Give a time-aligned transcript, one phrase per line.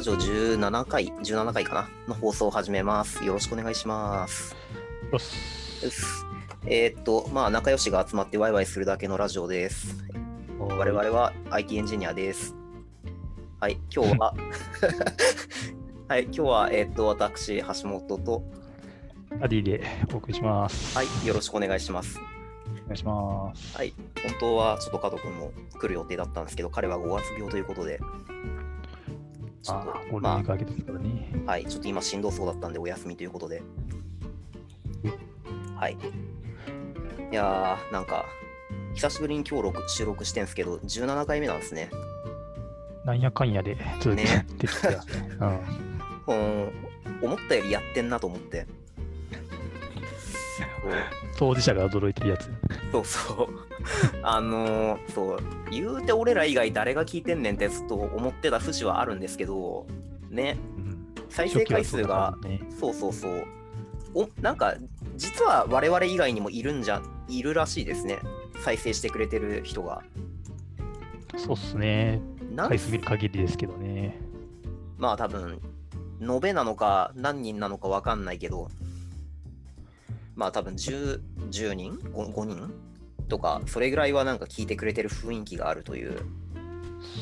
[0.00, 1.88] ラジオ17回、17回かな？
[2.08, 3.22] の放送を始めます。
[3.22, 4.56] よろしくお願いします。
[5.12, 5.34] よし
[6.64, 10.02] えーっと、まあ、仲良しが集まってワイワイするだけのラジオです。
[10.58, 12.56] 我々は IT エンジニアです。
[13.60, 14.34] はい、今日は、
[16.08, 18.42] はい、今日は、えーっと、私、橋本と、
[19.42, 20.96] アディでお送りします。
[20.96, 22.18] はい、よろしくお願いします。
[22.18, 23.76] お願いします。
[23.76, 23.92] はい、
[24.22, 28.00] 本当はちょっと加藤君も来る予定だったんですけど、彼は5月病ということで、
[29.62, 31.32] ちょっと、まゴールデンウィーク明けですからね。
[31.46, 33.62] あ、はい、ちょっと今しんどそうだったんでお休みということで、
[35.76, 35.96] はい。
[37.32, 38.26] いやー、なんか、
[38.94, 41.90] 久しぶりに今日録収録してんすけど、17回目なんですね。
[43.04, 44.88] なんやかんやで続けねてきて、
[45.38, 45.60] うん、
[46.28, 46.72] うん、
[47.22, 48.66] 思ったよりやってんなと思って。
[51.38, 52.50] 当事者が驚いてるやつ。
[52.92, 53.48] そうそう。
[54.22, 55.38] あのーそう、
[55.70, 59.86] 言うて俺ら以外誰が聞いてんねんってずっと思ってた節はあるんですけど、
[60.30, 63.46] ね、うん、再生回数がそねそうそうそう。
[64.14, 64.74] おなんか、
[65.16, 68.18] 実は我々以外にもいるんじゃ、いるらしいですね。
[68.64, 70.02] 再生してくれてる人が。
[71.36, 72.20] そうっすね。
[72.56, 74.18] 回数見る限りですけどね。
[74.98, 75.60] まあ多分、
[76.20, 78.68] 延べなのか何人なのかわかんないけど、
[80.40, 82.72] まあ多分 10, 10人？5, 5人？
[83.28, 86.18] とか、それぐらいはなんか聞いてくれてる雰囲気があるという。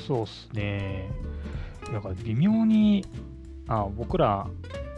[0.06, 1.10] そうっすね。
[1.92, 3.04] だから微妙に、
[3.66, 4.46] あ僕ら、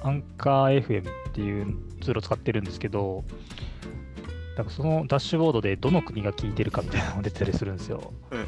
[0.02, 3.24] アンカー FM っていうツールを使ってるんですけど、
[4.54, 8.12] だからそのダッシュボードでどの国が聞いてるかみたいなのが出てたりするんですよ。
[8.32, 8.46] うんうん。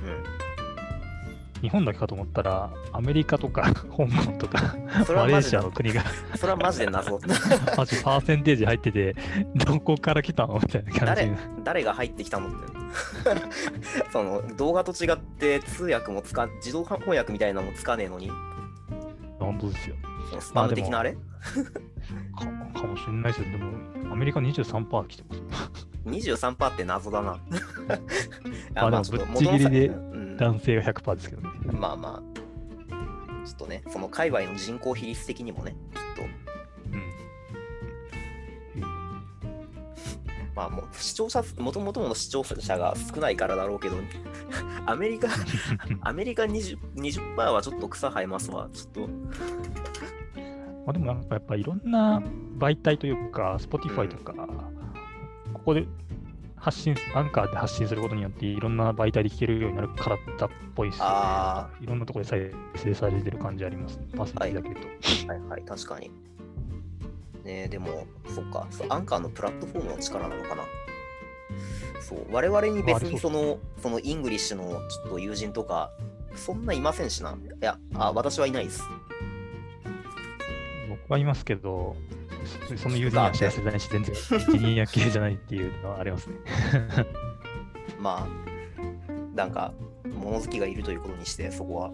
[1.62, 4.76] 日本だけかと思ったら、アメリカとか 香港とか
[5.14, 6.02] マレーシアの国が
[6.36, 7.20] それはマジで謎。
[7.78, 9.14] マジパーセンテージ入ってて、
[9.54, 11.36] どこから来たのみたいな感じ誰で。
[11.64, 12.56] 誰が入ってきたのって。
[14.12, 18.30] その動画と違って通訳もつか自動翻訳みたいなのもつかねえのに、
[19.38, 19.96] 本当ですよ。
[20.40, 23.50] スパム的なあれ、かかもしれないですよ。
[23.50, 25.42] でも、アメリカ23%来てます。
[26.06, 27.38] ?23% って謎だな。
[28.74, 31.48] まあでもぶっちぎりで男性が100%ですけどね。
[31.72, 37.12] まあまあ、ちょっとね、その界隈の人口比率的にもね、きっと、うん。
[40.54, 43.96] まあもう視聴者、もともとの視聴者が少ないからだろうけど、
[44.86, 45.28] アメリカ、
[46.02, 49.00] アメリカ 20%, 20はちょっと草生えますわ、ちょっと。
[50.84, 52.22] まあでもなんかやっぱいろんな
[52.58, 54.34] 媒体というか、Spotify とか、
[55.52, 55.86] ここで
[56.62, 61.10] 発信、アンカーで発信することによっていろんな媒体で聞けるようになるからだっぽいですよね。
[61.12, 64.06] あいろんなところで再生されてる感じあります、ね。
[64.16, 65.32] パーセンテージだけど。
[65.32, 66.12] はいはい、確かに。
[67.42, 70.62] ねでも、そっか、そうアンカーのプラットフォームの力なのかな。
[72.00, 75.90] そう、我々に別にまあその、その English のちょっと友人とか、
[76.36, 77.32] そんないませんしな。
[77.32, 78.84] いや、あ、私はいないです。
[80.88, 81.96] 僕はいますけど、
[82.68, 86.36] そ その友人には知らせないし、全然エンジニア系じゃないっていうのはありますね。
[88.00, 89.72] まあ、なんか、
[90.04, 91.90] 物好きがいるということにして、そこは、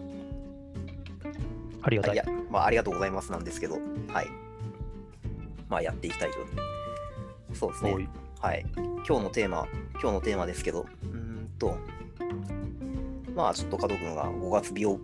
[1.81, 2.11] ありがたい。
[2.11, 3.77] あいや、まあ、ありがとうございますなんですけど、
[4.07, 4.27] はい。
[5.67, 6.37] まあ、やっていきたいと。
[7.55, 8.09] そうですね。
[8.39, 8.65] はい。
[8.75, 11.77] 今日のテーマ、今日のテーマですけど、うーんと、
[13.35, 14.97] まあちょっと加藤君が5月病、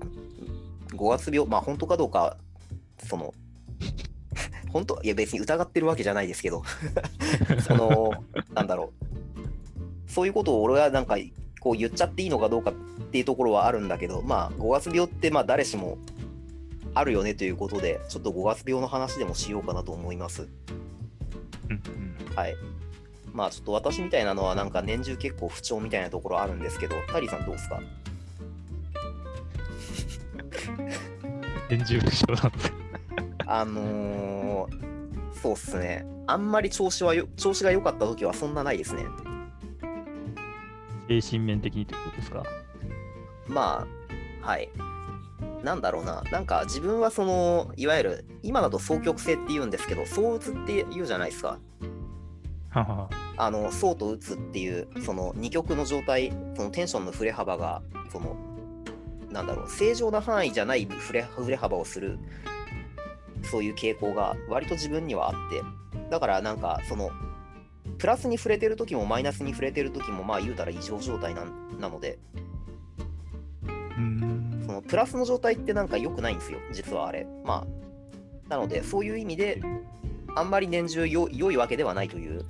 [0.89, 2.37] 5月病、まあ本当かどうか、
[3.07, 3.33] その、
[4.75, 4.99] 本当？
[5.03, 6.61] いや別に疑ってるわけじゃないですけど、
[7.65, 8.11] その、
[8.53, 8.91] なんだろ
[10.07, 11.15] う、そういうことを俺はなんか、
[11.61, 15.97] こう言っちゃっていいのかどうかっていうところはあるんだけど、まあ5月病ってまあ誰しも
[16.93, 20.49] あるよねということで、ちょっと5月病の話でもしようかなと思います。
[21.69, 21.81] うん
[22.29, 22.35] うん。
[22.35, 22.55] はい。
[23.31, 27.79] まあちょっと私みたいなのはなんか年中結構不調みたいなところあるんですけど、タリーさんどうですか？
[31.69, 32.59] 年中不詳なんで。
[32.59, 32.73] す
[33.47, 36.05] あのー、そうっすね。
[36.27, 39.05] あんまり調子はよ調子が良かった時はそんなないですね。
[41.07, 42.43] 精神面的にということですか？
[43.47, 43.85] ま
[44.41, 44.69] あ、はい。
[45.63, 46.23] なんだろうな。
[46.31, 51.59] なんか自分はその、いわゆる、今だと双極性って言うんですけど、相うつって言うじゃないですか。
[52.69, 57.81] ははあの、相と打つっていう、その二極の状態、そのテンションの振れ幅が、
[58.11, 58.35] その、
[59.31, 62.19] なんだろう、正常な範囲じゃない振れ振れ幅をする、
[63.45, 65.61] そういう傾向が割と自分にはあって、
[66.09, 67.09] だからなんか、その、
[67.97, 72.19] プラスに触れてる時もマイナスに触れてる時も、まあ言うたら異常状態なんなので、
[74.65, 77.27] そのプラスの状態ってなんか良くないんですよ、実はあれ。
[77.43, 77.65] ま
[78.47, 79.61] あ、なので、そういう意味で、
[80.35, 82.45] あんまり年中よ良いわけではないという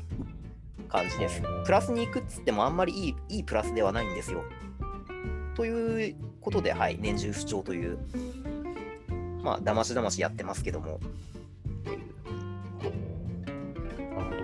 [0.88, 1.42] 感じです。
[1.66, 4.44] プラスに行くっつってもあんまりいいいいプラスではないんですよ。
[5.56, 7.98] ということで、はい、年中不調という
[9.46, 11.00] まあ、だましだましやってますけども。
[11.86, 12.00] なる
[14.16, 14.38] ほど。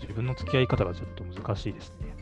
[0.00, 2.16] 自分の付き合い方がちょっと難しいですね。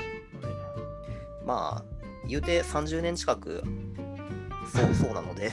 [1.46, 1.84] まあ、
[2.28, 3.62] 言うて30年近く、
[4.70, 5.52] そう そうなので、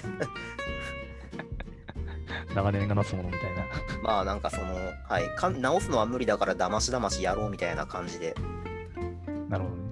[2.53, 3.63] 長年がなすものみたいな。
[4.03, 4.65] まあなんかその、
[5.07, 8.35] はい、かん直すのは無理だからだましだましやろうみたいな感じで
[9.47, 9.82] なるほどね。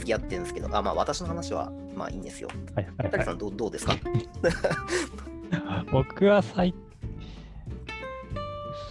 [0.00, 2.48] い付き合ってるんですけど、あまあ私の話はまあいいんですよ。
[2.74, 3.94] はいはいはいさんどうどうですか？
[5.92, 6.74] 僕は最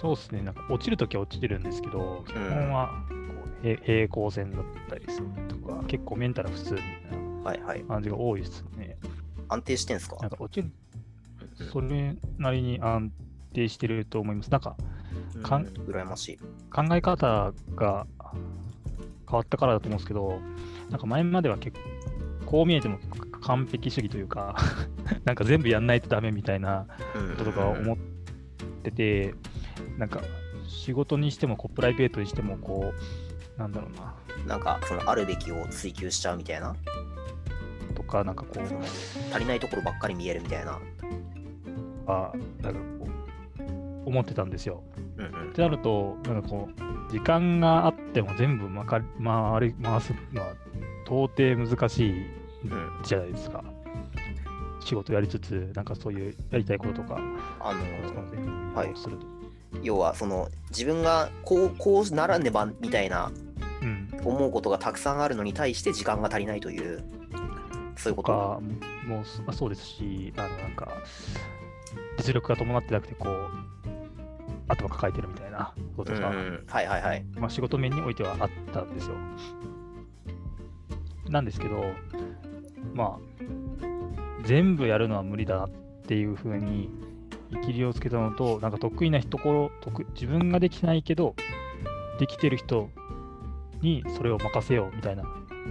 [0.01, 3.15] そうですね、なんか落ちるときは落ちてるんですけど、基本はこ
[3.61, 6.89] う平平行線だったりするとか、結構メンタル普通みたい
[7.43, 7.81] はいはい。
[7.81, 8.97] な感じが多いですね。
[9.49, 10.15] 安定してんすか？
[10.21, 10.73] なんか落ちる、うん
[11.71, 13.11] それなりに安
[13.51, 14.49] 定してると思います。
[14.51, 14.77] なんか
[15.35, 16.37] うんかん羨ましい。
[16.71, 18.07] 考え方が
[19.29, 20.39] 変わったからだと思うんですけど、
[20.89, 22.99] なんか前までは結構、こう見えても
[23.41, 24.55] 完璧主義というか、
[25.25, 27.97] なんか全部やんないとダメみたいなうんこととか思っ
[28.83, 29.33] てて、
[29.97, 30.21] なんか
[30.67, 32.93] 仕事にしてもこうプライベートにしてもこ
[33.57, 34.15] うなんだろうな
[34.47, 36.75] なんかそのあるべきを追求しちゃうみたいな、
[37.95, 40.79] とかなんかこう足りないところばっかり見えるみたいな。
[42.07, 43.07] あなんかこ
[44.05, 44.83] う思ってたんですよ。
[45.17, 50.53] うんうんってなるとなんかこう時間があっても全部まか回り回すのは
[51.09, 52.11] 到底難しい
[52.65, 53.63] うんじゃないですか。
[54.79, 57.19] 仕事やりつつなんかそういうやりたいこととか
[57.59, 59.25] あのそういうの全部はいすると。
[59.83, 63.31] 要はその自分がこうこうならねばみたいな
[63.81, 67.03] うん思うことがたくさんあるのに対して時間が足りないという
[67.95, 68.59] そういうことか
[69.07, 70.91] もうそうですしあのなんか
[72.17, 73.69] 実力が伴ってなくてこう
[74.67, 79.15] 頭抱えてるみたいなことが、うんうんはいはいはいまあ、仕事面においてはあったんですよ。
[81.29, 81.83] なんですけど
[82.93, 83.19] まあ
[84.43, 85.69] 全部やるのは無理だなっ
[86.07, 86.89] ていうふうに
[87.51, 91.35] 見切りをつけたのとなんか得意なところ得自分ができないけど
[92.19, 92.89] できてる人
[93.81, 95.23] にそれを任せようみたいな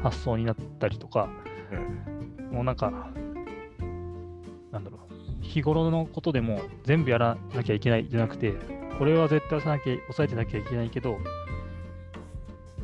[0.03, 1.29] 発想になったりとか、
[2.51, 2.91] もうなんか、
[4.71, 8.55] なんだろう、日頃のことでも全部やらなきゃいけないじゃなくて、
[8.99, 11.19] これは絶対押さなきゃ抑えてなきゃいけないけど、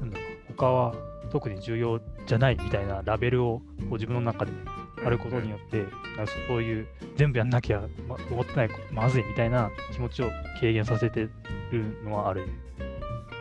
[0.00, 0.94] なんだろう、他は
[1.30, 4.52] 特に重要じゃないみたいなラベルをこう自分の中で
[5.04, 5.84] あることによって、
[6.48, 6.86] そういう
[7.16, 10.30] 全部やんなきゃ、ま、思ってないまずいみたいな気持ちを
[10.60, 11.30] 軽減させてる
[12.04, 12.48] のはある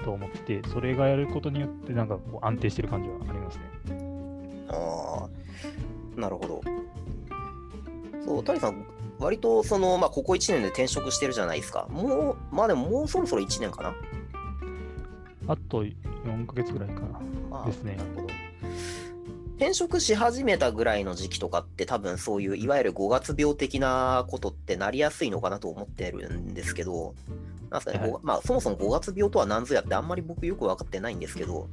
[0.04, 3.64] と思って、それがやることによってなんかこう安定してる感じはありますね。
[4.70, 5.28] あ
[6.18, 6.62] あなるほど。
[8.26, 8.86] そう谷さん
[9.20, 11.88] 割とそのまあここ1年で転職してるじゃないですか。
[11.90, 13.96] もうまあでももうそろそろ1年かな。
[15.48, 17.20] あと4ヶ月ぐらいかな。
[17.50, 17.96] まあですね。
[17.96, 18.33] なるほど
[19.64, 27.16] 転職し始めたぐらいの時期とかって多分そういういわゆる5月病的なことってなりやすいのかなと思ってるんですけど
[27.70, 28.12] なんすかね、はい。
[28.12, 31.70] ごまあ、そもそも5月病とは何ぞやってあんまり僕よく分かってないんですけど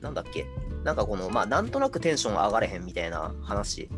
[0.00, 0.46] なんだっけ？
[0.84, 3.88] なんかこのまあなんとなくテンション上がれへんみたいな話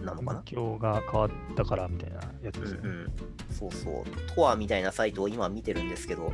[0.00, 0.34] なのかな？
[0.34, 2.80] 環境が変わったからみたいなやつうんですね。
[2.84, 3.12] うん。
[3.50, 4.32] そうそう。
[4.32, 6.32] とはみたいなサイトを今見てるんですけど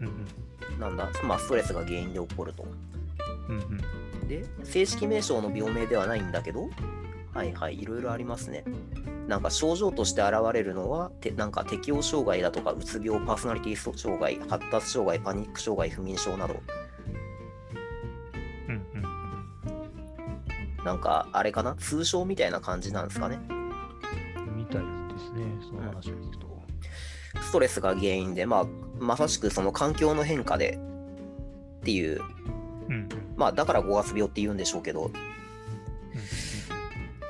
[0.00, 0.78] うんうん。
[0.78, 1.10] なんだ？
[1.22, 2.66] まあストレスが原因で起こると。
[3.48, 3.80] うんうん
[4.40, 6.68] で、正式名称の病名ではないんだけど、
[7.32, 8.64] はいはい、いろいろありますね。
[9.28, 16.54] なんか症状として現れるのは、てなんか適応障害だとか、うつ病、パーソナリティ障害、発達障害、パニック障害、不眠症など、
[18.68, 19.04] うんうん
[20.84, 23.38] なんかあれかな、通称みたいな感じなんですかね。
[23.48, 26.54] うんみたいですね、その話を聞くと。
[27.40, 28.66] ストレスが原因で、まあ、
[28.98, 30.78] まさしくその環境の変化で
[31.80, 32.20] っていう、
[32.88, 35.12] うんうんまあ、だから5月病って言うんでしょうけど、うん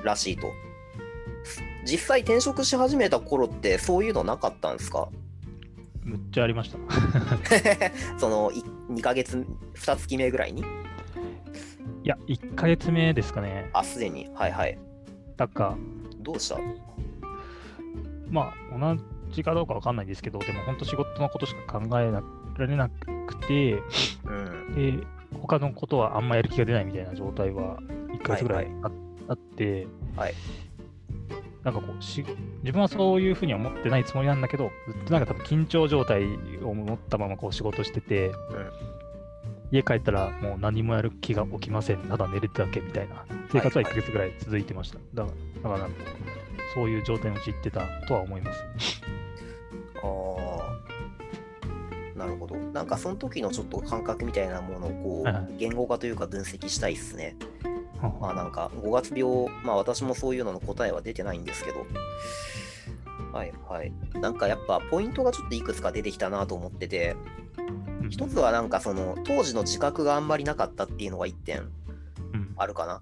[0.05, 0.53] らしいと。
[1.87, 5.09] 実際転職し始めた頃ってそういうのなかったんですか？
[6.05, 6.79] うんむっちゃありました。
[8.21, 9.47] そのい2ヶ月、2
[9.87, 10.61] 月目ぐらいに？
[10.61, 10.65] い
[12.05, 13.71] や、1ヶ月目ですかね。
[13.73, 14.29] あ、すでに。
[14.35, 14.79] はいはい。
[15.39, 15.79] なんか、
[16.21, 16.59] どうした？
[18.29, 22.11] まあ、同じかどうかわかんないんですけど、でも本当仕事のことしか考え
[22.59, 23.83] られなくて、
[24.25, 24.75] うん。
[25.01, 25.07] で、
[25.41, 27.79] 他のことはあんまやる気が出ないみたいな状態は
[28.13, 28.91] 1ヶ月ぐらいはいあ,、
[29.29, 29.87] あって、
[30.17, 30.35] はい
[31.65, 32.23] なんかこうし、
[32.63, 36.25] 自分はそういうふうには思ってないつもりなんだけど、ずっとなんか多分緊張状態
[36.63, 38.33] を持ったままこう仕事してて、
[39.73, 41.99] 家帰ったらもう何もやる気が起きません。
[42.01, 44.99] ただ寝るだけみたいな生活は1ヶ月ぐらい続いてました。
[45.15, 45.31] だか
[45.63, 45.97] ら、だからなんか
[46.75, 48.63] そういう状態に陥ってたとは思います。
[50.03, 50.54] ああ。
[52.17, 52.57] なるほど。
[52.57, 57.37] なんかその時のちょっと感覚みたいなものをこう言語化というか分析したいっすね。
[58.21, 61.87] まあなんか5月病、まあ私もそういうのの答えは出てないんですけど、
[63.33, 63.93] はいはい。
[64.15, 67.17] なんかやっぱポイントがちょっといくつか出てきたなと思ってて、
[67.59, 71.71] うん一つはなんかその当時の自覚があんまりなかったっていうのが1点
[72.35, 73.01] うんあるかな。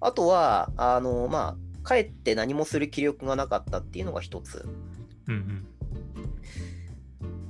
[0.00, 4.66] あとは、あの、まあ、かえって何もする気力がなかったっていうのが一つ
[5.28, 5.66] うんうん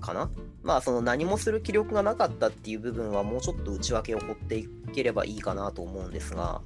[0.02, 0.30] かな。
[0.62, 6.60] まあ、その何もする気力がなかったっていう部分はもうちょっと内訳を掘っていければいいかなと思うんですが、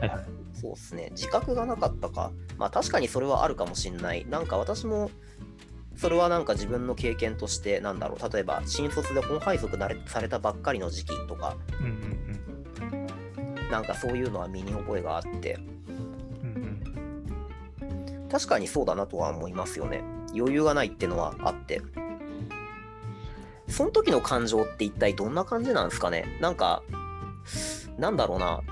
[0.00, 0.26] はいはい。
[0.54, 2.32] そうですね、自覚がなかったか。
[2.56, 4.24] まあ確かにそれはあるかもしんない。
[4.26, 5.10] なんか私も、
[5.96, 12.16] それはなんか自分の経験として、なんだろう、例えば新卒で本配属なれされたばっかりの時期とか、うんうん
[13.70, 15.58] なんかそういうのは身に覚えがあって、
[16.40, 20.02] うんうん確かにそうだなとは思いますよね。
[20.34, 21.80] 余裕がないってのはあって。
[23.68, 26.38] その時の感情って一体どんな感じなんですかね？
[26.40, 26.82] なんか、
[27.98, 28.62] なんだろうな。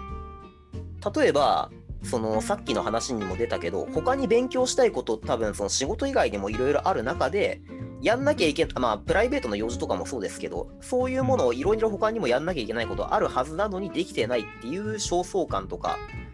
[1.15, 1.71] 例えば、
[2.03, 7.61] そのさっきの話にも出たけど、他に勉強したいこと多分その仕事以外にもいろいろある中で、
[8.03, 16.25] やんなきゃいけない、まあプライベートの用事とかもそうですけど、そういうものをいろいろ他にもやんなきゃいけないことあるはずなのにできてないっていう焦燥感とか、うん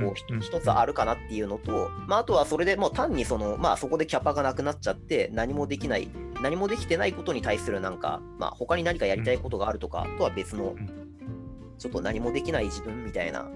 [0.00, 6.10] こうひ一つあるかなっていうのと、まあ、あとはそれでもう単にその、まあ、そこでキャパがなくなっちゃって何もできない
[6.42, 10.76] 何もできてないことに対するなんか、まあ、他に何かやりたいことがあるとかとは別のん。
[11.78, 13.48] ちょっと何もできない自分みたいな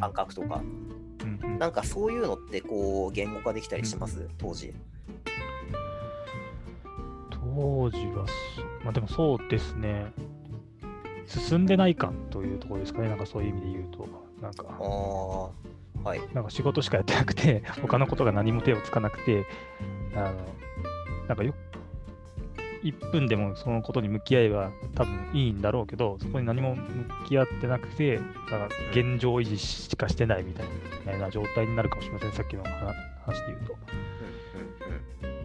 [0.00, 0.62] 感覚とか。
[1.58, 4.28] なんかそういうのってこう言語化できたりします？
[4.38, 4.74] 当時。
[7.30, 10.12] 当時はそ、まあでもそうですね。
[11.26, 13.08] 進んでない感というところですかね。
[13.08, 14.08] なんかそういう意味で言うと。
[14.40, 14.64] なんか。
[16.02, 16.20] はい。
[16.34, 19.46] なんか仕事しかやってなくて、他のことが何も手をつかなくて、
[20.16, 20.34] あの、
[21.28, 21.54] なんかよ
[22.82, 26.82] 1分でもそのことに向き合えば多分いいんだろうけど、そこに何も向
[27.28, 32.32] き合ってなくて、なんか現状維持しかしてないみたいな状態になるかもしれません。
[32.32, 32.70] さっきの話
[33.24, 33.76] 話で言うと。
[34.54, 35.42] うんうんうん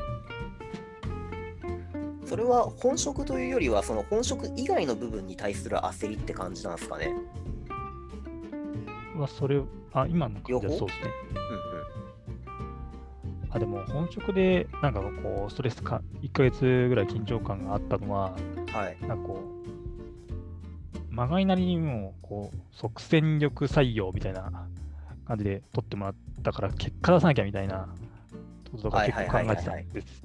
[2.28, 7.16] それは本職というよりはその本職以外の部分に対する焦りって感じなんですかね
[9.16, 9.62] はそれ、
[9.94, 11.12] あ、今の感じはそうですね。
[12.02, 12.07] うん
[13.50, 18.98] あでも本職でなんかこうストレスか1ヶ月ぐらい緊張感があったのはうんはい。
[19.08, 19.68] なんかこう
[21.14, 24.68] まがいなりにもこう即戦力採用みたいな
[25.26, 27.88] 感じで取ってもらったから結果出さなきゃみたいな
[28.72, 30.24] こととかはい結構考えてたんです。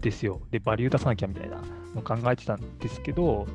[0.00, 0.40] ですよ。
[0.50, 1.56] でバリュー出さなきゃみたいな
[1.94, 3.46] のを考えてたんですけど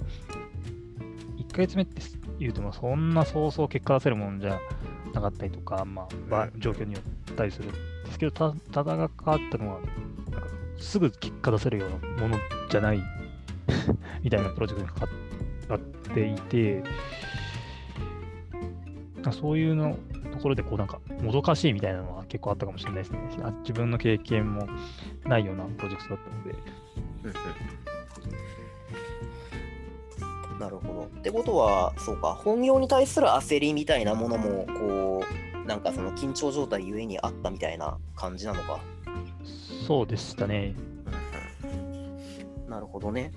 [1.38, 2.02] 1ヶ月目って
[2.40, 4.60] 言うてもそんなそうそう結果出せるもんじゃ
[5.14, 7.00] なかったりとか、まあ状況によ
[7.32, 7.72] ったりするん
[8.08, 9.80] ですけどたただが変わったのは
[10.32, 10.48] なんか
[10.78, 12.38] すぐ結果出せるようなもの
[12.70, 13.02] じゃない
[14.24, 15.08] みたいなプロジェクトにか
[15.68, 15.80] かっ
[16.14, 16.84] ていて
[19.32, 19.98] そういうの
[20.32, 23.20] ところでこうなんかもどかしいみたいなのは結構あったかもしれないですね。
[23.44, 24.68] あ自分の経験も
[25.26, 26.56] ないようなプロジェクトだったので。
[30.60, 31.04] なるほど。
[31.06, 38.80] ってことは、そうか、本業に対する焦りみたいなものも、こう、なんかその緊張状態ゆえにあったみたいな感じなのか。
[39.86, 40.74] そうでしたね。
[42.70, 43.34] なるほどね。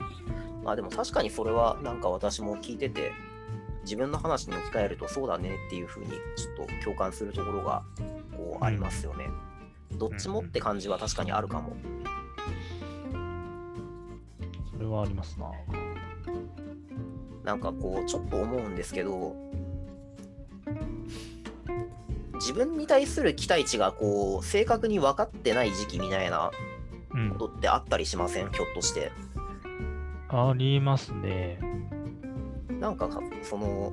[0.64, 3.12] まあでも確かにそれはなんか私も聞いてて、
[3.82, 7.82] 自分の話に置き換えるとそうだねっていうふうにちょっと共感するところが
[8.36, 9.24] こうありますよね。
[9.92, 11.76] どっちもって感じは確かにあるかも。
[14.72, 15.50] それはありますな。
[17.42, 19.34] なんかこうちょっと思うんですけど
[22.40, 26.50] 自分に対する期待値がこう正確に分かってない時期みたいな
[27.14, 27.48] うんこ。
[27.48, 28.50] とってあったりしません？
[28.50, 29.12] ひょっとして。
[30.28, 31.60] ありますね。
[32.80, 33.92] なんかかその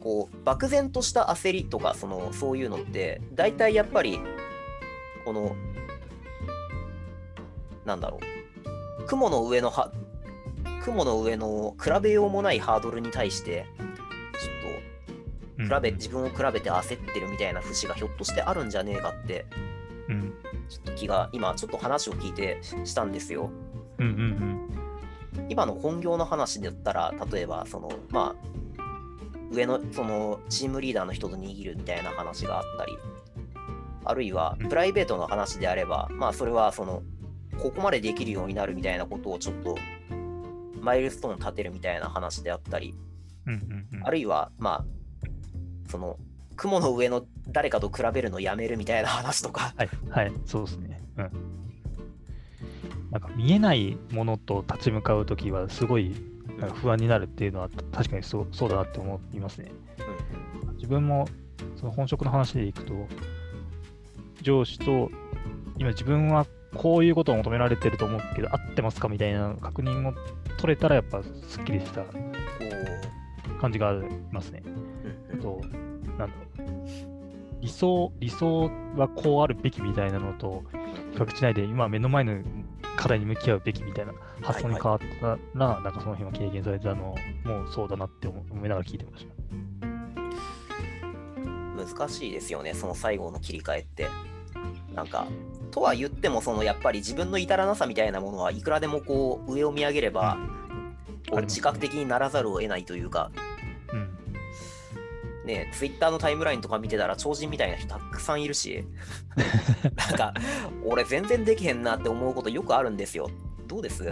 [0.00, 4.18] こう漠然とした焦りとかそのそういうのって大体やっぱり
[5.24, 5.54] この
[7.84, 8.18] なんだろ
[9.00, 9.92] う雲の上のは
[10.84, 13.66] 雲の上の比べようもないハードルに対して
[15.68, 19.46] 比べ、うん自分を比べて焦ってるみたいな節がひょっとしてあるんじゃねえかって
[20.08, 20.34] うん。
[20.68, 23.50] ちょっと気が今ちょっと話を聞いてしたんですよ。
[23.98, 24.68] うんうん
[25.48, 28.48] 今の本業の話で言ったら例えばそのまあ
[29.50, 32.98] 上のそのチームリーダーの人と握るみたいな話があったり
[34.04, 37.02] あるいはうんプライベートの話であれば、まあそれはその
[37.58, 39.76] ここまでできるようになるみたいなことをちょっと
[40.80, 42.94] マイルストーン立てるみたいな話であったり
[43.46, 43.54] うん。
[43.54, 44.06] うんうんうん。
[44.06, 44.84] あるいはまあ
[45.88, 46.16] その
[46.56, 51.00] 雲の上の誰かと比べるのやめるみたいな話とかはい、はい、そうですね。
[51.16, 51.30] うん。
[53.10, 56.14] なんか見えないものと立ち向かうときはすごい
[56.74, 59.70] 不安になるっていうのは確かにそうそうだなって思いますね。
[60.76, 61.26] 自分も
[61.76, 63.06] その本職の話でいくと、
[64.42, 65.10] 上司と、
[65.78, 70.14] 今自分はこういうことを求められてると思うけど、合ってますかみたいな確認を
[70.58, 72.04] 取れたら、やっぱすっきりした
[73.60, 74.00] 感じがあり
[74.30, 74.62] ますね。
[74.64, 76.38] うんうんと、なんだろう。
[77.60, 80.62] 理想、理想はこうあるべきみたいなのと、
[81.12, 82.40] 比較しないで、今目の前の
[82.96, 84.12] 課題に向き合うべきみたいな
[84.42, 87.14] 発想に変わったら、なんかその辺は軽減されたの
[87.44, 89.34] もそうだなって思思いながら聞いてました。
[91.96, 94.08] 難しいですよね、その最後の切り替えって。
[94.94, 95.26] なんか、
[95.70, 100.36] とは言っても、そのやっぱり自分の至らなさみたいなものはいくらでもこう上を見上げれば、
[101.42, 103.30] 自覚的にならざるを得ないというか、
[103.92, 104.08] うん。
[105.44, 108.84] ね、ツイッターのタイムラインとか見てたら超人みたいな人たくさんいるし、
[109.96, 110.34] なんか、
[110.84, 113.30] 俺全然できへんなって思うことよくあるんですよ。
[113.66, 114.04] どうです？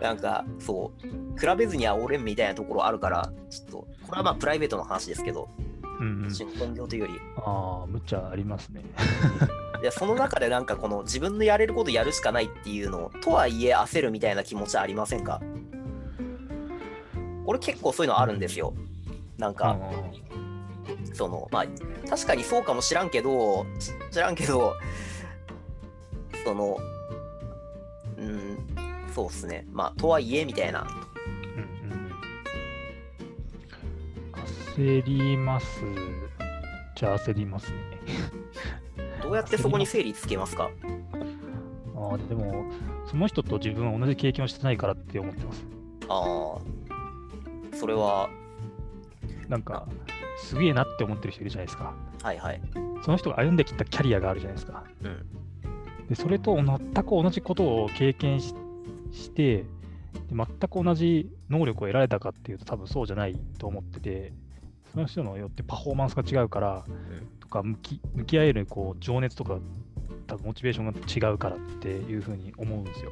[0.00, 5.48] なんか、そう、比べずには俺みたいなところあるから、ちょっと、これはまあプライベートの話ですけど、
[6.00, 8.82] うんう本業というより、ああ、むっちゃありますね。
[9.82, 15.40] いやその中でなんかこの自分のやれることやるしかないっていうのとはいえ焦るみたいな気持ちありませんか？
[17.46, 18.74] 俺結構そういうのあるんですよ。
[19.38, 19.78] なんか、
[21.14, 21.66] そのまあ
[22.08, 24.74] 確かにそうかもしらんけどし知らんけど
[26.44, 26.78] その
[28.18, 28.58] うん
[29.14, 30.86] そうっすねまあとはいえみたいな
[31.56, 32.12] うんうんうん
[34.76, 35.82] 焦ります。
[36.94, 37.76] じゃあ焦りますね。
[39.22, 40.70] どうやってそこに整理つけますか？
[41.96, 42.64] ああ、でも、
[43.06, 45.64] その人と自分は同じ経験をしてないからって思ってます。
[46.08, 46.58] ああ
[47.82, 48.30] それは
[49.48, 49.88] なんか、
[50.38, 51.92] すげえなって思ってる人いるじゃないですか。
[52.22, 52.60] はいはい
[53.02, 54.84] その人が歩んできたキャリアがあるじゃないですか。
[55.02, 55.26] うん
[56.08, 58.54] で、それと全く同じことを経験し
[59.10, 59.66] してで、
[60.30, 64.32] 全く同じ能力を得られたかっていうと多分そうじゃないと思ってて、
[64.92, 66.84] その人によってパフォーマンスが違うから、ん
[67.40, 69.58] とか向き向き合えるこう情熱とか、
[70.28, 70.92] 多分モチベーションが
[71.30, 73.10] 違うからっていうふうに思うんですよ。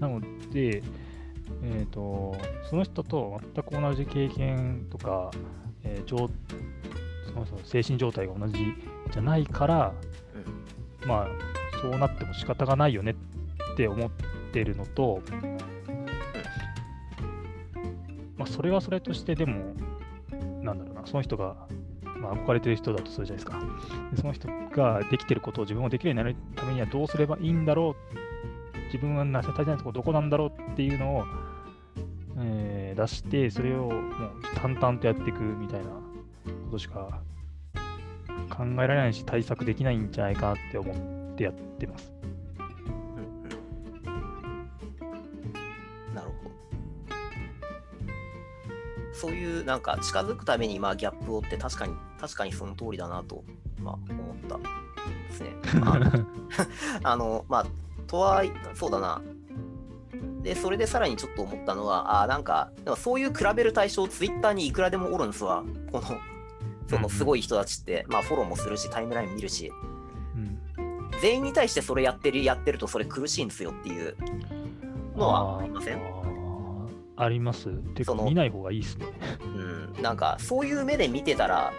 [0.00, 0.82] なので、
[1.66, 2.36] えー、と
[2.68, 5.30] その人と全く同じ経験とか、
[5.82, 6.28] えー状
[7.26, 8.54] その人の精神状態が同じ
[9.10, 9.92] じゃないから、
[11.06, 11.28] まあ
[11.80, 13.16] そうなっても仕方がないよね
[13.72, 14.10] って思っ
[14.52, 15.20] てるのと、
[18.36, 19.74] まあ、それはそれとしてでも
[20.62, 21.56] なんだろうなその人が、
[22.04, 23.60] まあ、憧れてる人だとするじゃないですか。
[24.12, 28.24] でその人ができてることを自分もできるようになるためにはどうすればいいんだろう。
[28.86, 31.24] 自分はなせ足りないところどこなんだろうっていうのを、
[32.38, 34.12] えー出してそれをもう
[34.54, 36.00] 淡々とやっていくみたいなこ
[36.70, 37.20] としか
[38.50, 42.12] 考えられないし対策できないんじゃないかなって思ってやってます。
[46.14, 46.50] なるほど。
[49.12, 53.42] そういうなんか近づくためにまあギャップをって確かに確かにその通りだなと、
[53.80, 54.64] まあ、思ったで
[55.32, 55.50] すね。
[55.80, 55.96] ま
[57.02, 57.66] あ、あのまあ
[58.06, 59.20] とはいそうだな。
[60.44, 65.64] でそれでさらにちょっと思ったのはあーなんかでもそういう比べる対象ツイッターにいくらでもおるんですわ。
[65.90, 66.06] この
[66.86, 69.72] そのすごい人たちって、まあフォローもするしタイムライン見るし。
[70.36, 70.60] うん。
[71.22, 74.14] 全員に対してそれやってるやってるとそれ苦しいんですよっていう
[75.16, 76.00] のはありません？
[77.16, 77.70] あります。
[77.94, 79.06] てかその見ない方がいいですね。
[79.40, 81.72] うん、なんかそういう目で見てたら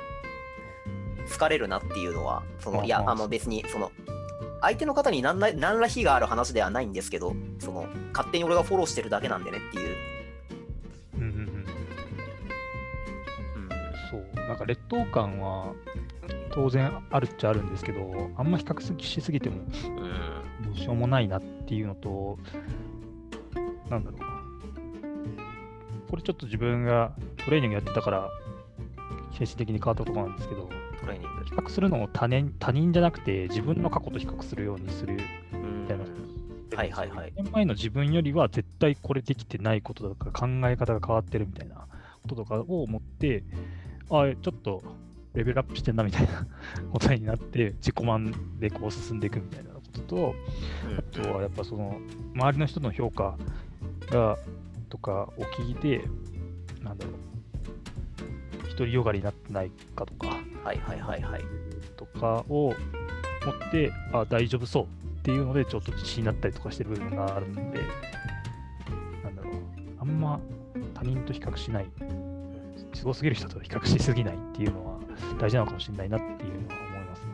[1.27, 3.91] 疲れるなっていうのはそのいやあの別にその
[4.65, 9.95] 相手の方に何ら何ら非がある話ではないんですけどその勝手に俺がフォローしてるだけなんでねっていう、
[11.15, 11.33] うんうんうん。
[11.33, 11.65] うん、
[14.09, 14.25] そう。
[14.47, 15.73] なんか劣等感は
[16.51, 22.39] 当然あるっちゃあるんですけど、あんま比較しすぎてもうんどうしようもないなっていうのと、
[23.89, 24.25] なんだろうな。
[26.09, 28.29] これちょっと自分がトレーニングやってたから、
[29.37, 30.69] 精神的に変わったことなんですけど、
[31.05, 35.17] トレーニング比較するのを他人他人じゃなくて自分の過去と比較するようにする。
[35.53, 35.81] うん。
[35.83, 36.05] みたいな。
[36.75, 37.33] はいはいはい。
[37.37, 41.87] 1年前の自分よりは絶対これできてないこととか考え方が変わってるみたいな
[42.23, 43.43] こととかを思って、
[44.09, 44.83] あちょっと
[45.33, 46.47] レベルアップしてんなみたいな
[46.91, 50.35] ことになって自己満でこう進んでいくみたいなことと、
[50.97, 51.99] あとはやっぱその
[52.33, 53.37] 周りの人の評価
[54.09, 54.37] が
[54.89, 56.01] とかを聞いて、
[56.81, 61.43] なんだろう、独りよがりになってないかとか、はいはいはいはい
[61.95, 62.73] とかを
[63.45, 64.87] 持って、あ、大丈夫そうっ
[65.21, 67.61] ていうので、ちょっと自信になったりとかしてる部分があるんで、
[69.23, 69.53] なんだろう、
[69.99, 70.39] あんま
[70.95, 71.85] 他人と比較しない、
[72.95, 74.99] すごすぎる人と比較しすぎないっていうのは
[75.39, 77.27] 大事なのかもしれないなっていうのは思いますね。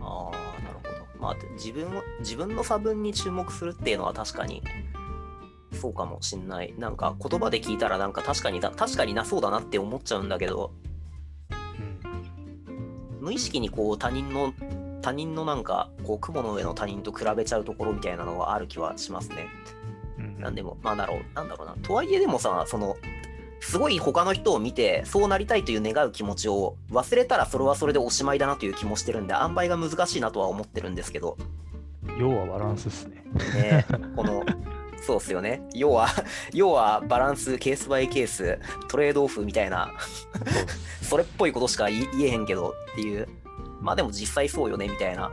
[0.00, 4.62] ああなるほどまあ自分を自分の差分に注目するっていうのは確かに
[5.72, 10.91] そうかもしんないなんか言葉で聞いたらなんか確かにだ確かになそうだなって思っちゃうんだけどうん。
[13.22, 14.52] 無意識にこう他人の
[15.00, 19.46] 他人のなんかこう雲の上の他人と比べちゃうところみたいなのはある気はしますね。
[20.18, 21.76] うんなんでも、まあだろう、なんだろうな。
[21.82, 22.96] とはいえでもさ、その、
[23.60, 31.38] すごい他の人を見て、そうなりたいという願う気持ちを忘れたらそれはそれでおしまいだなという気もしてるんで、塩梅が難しいなとは思ってるんですけど、
[32.18, 33.22] 要はバランスっすね。
[33.54, 34.44] ね、この、
[35.04, 35.62] そうっすよね。
[35.74, 36.08] 要は、
[36.54, 39.92] 要はバランス、ケースバイケース、トレードオフみたいな、
[41.02, 43.28] そ れっぽいことしか言えへんけどっていう、
[43.80, 45.32] まあでも実際そうよねみたいな。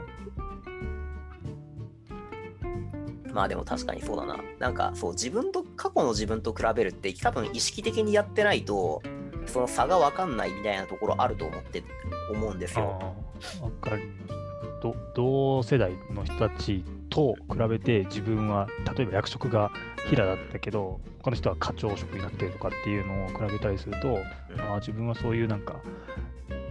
[3.31, 4.39] まあでも確かにそうだな。
[4.57, 9.03] なんかそう、自分と、過去の自分と比べるって多分意識的にやってないと、
[9.45, 11.83] その差が分かんないみたいなところあると思って、
[12.31, 13.15] 思うんですよ。
[13.61, 14.39] わかります。
[14.81, 19.71] ど同世代の人たちと比べて自分は例えば役職が
[20.07, 25.79] 平だったけど他の人は課長職になってるとかっていうのを比べたりすると、うんああ自分はそういうなんか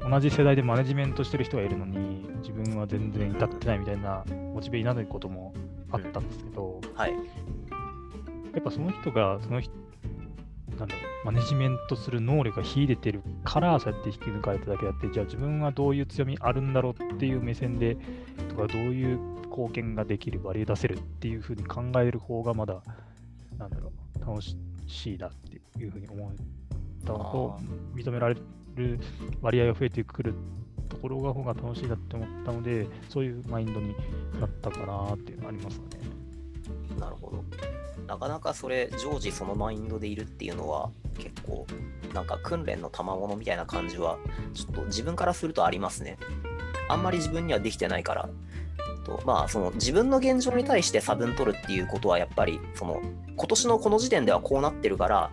[0.08, 4.24] 同じ世代でマネジメントしてる人がいるのに自分は全然至ってないみたいな
[4.54, 5.54] モチベになることも
[5.90, 7.12] あったんですけど、はい。
[7.12, 9.72] やっぱその人がその人
[10.78, 17.96] なんだろうマネジメントする能力が秀でてるからそうやって引き抜かれただけだってじゃあ自分はどういう強みあるんだろうっていう目線で
[18.48, 22.82] とかどういう貢献ができるバリエ出せるっていうふうに考える方がまだ
[23.58, 24.56] なんだろう楽し
[25.14, 26.32] いなっていうふうに思っ
[27.04, 27.58] たのと
[27.94, 28.36] 認められ
[28.76, 29.00] る
[29.40, 30.34] 割合が増えてくる
[30.88, 33.94] ところが方が楽しいなって思ったのでそういうマインドに
[34.40, 36.02] なったかなっていうのがありますかね。
[36.98, 37.44] なるほど。
[38.08, 41.66] なかなかそれ、常時そのマインドでいるっていうのは、結構、
[42.14, 44.18] なんか訓練の賜物みたいな感じは、
[44.54, 46.16] ちょっと自分からするとありますね。
[46.88, 48.30] あんまり自分にはできてないから。
[49.08, 53.00] とまあ、その自分の現状に対して差分取るっていうことは、やっぱり、その、
[53.36, 55.30] 今年のこの時点ではこうなってるから、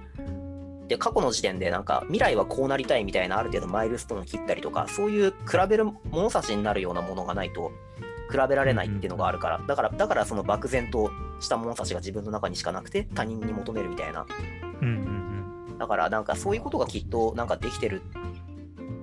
[0.87, 7.71] で、過去の時点でなんか、未来はこうなりたいみたいなある程度マイルストーンを切ったりとか、そういう比べる物差しになるようなものがないと、
[8.31, 14.25] 比べられないっていうのがあるから、だから、だからその漠然とした物差しが自分の中にしかなくて、他人に求めるみたいな。
[14.81, 15.25] うんうん
[15.77, 18.01] だから、なんかそういうことがきっとなんかできてる。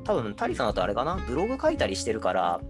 [0.04, 2.60] 多分、タリさんだとあれかな、ブログ書いたりしてるから、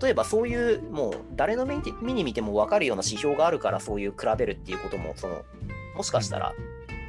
[0.00, 5.42] 例えばそういう、もう誰の目に目に見ても分かるような指標があるから、そういう比べるっていうことも、その、
[5.96, 6.54] もしかしたら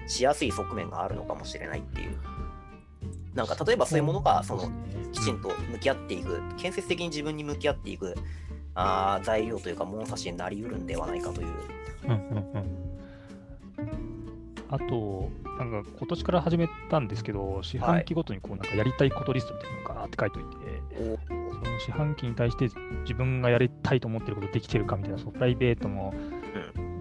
[0.07, 2.17] しやすい側面があるのかもしれないっていう。
[3.35, 4.69] なんか例えばそういうものが、その、
[5.11, 8.15] きちんと向き合っていく、建設的に自分に向き合っていく
[8.75, 11.47] あー材料というか物差しになりうるんではないかという。
[12.05, 12.19] うんうんう
[12.59, 12.81] ん。
[14.69, 22.69] あと、なんか今年から始めたんですけど、四半期ごとにこうなんかやりたいことリストみたいなのがって書いておいて、おその四半期に対して
[23.01, 26.13] 自分がやりたいと思ってることできてるかみたいな、そのプライベートも、
[26.75, 26.91] うん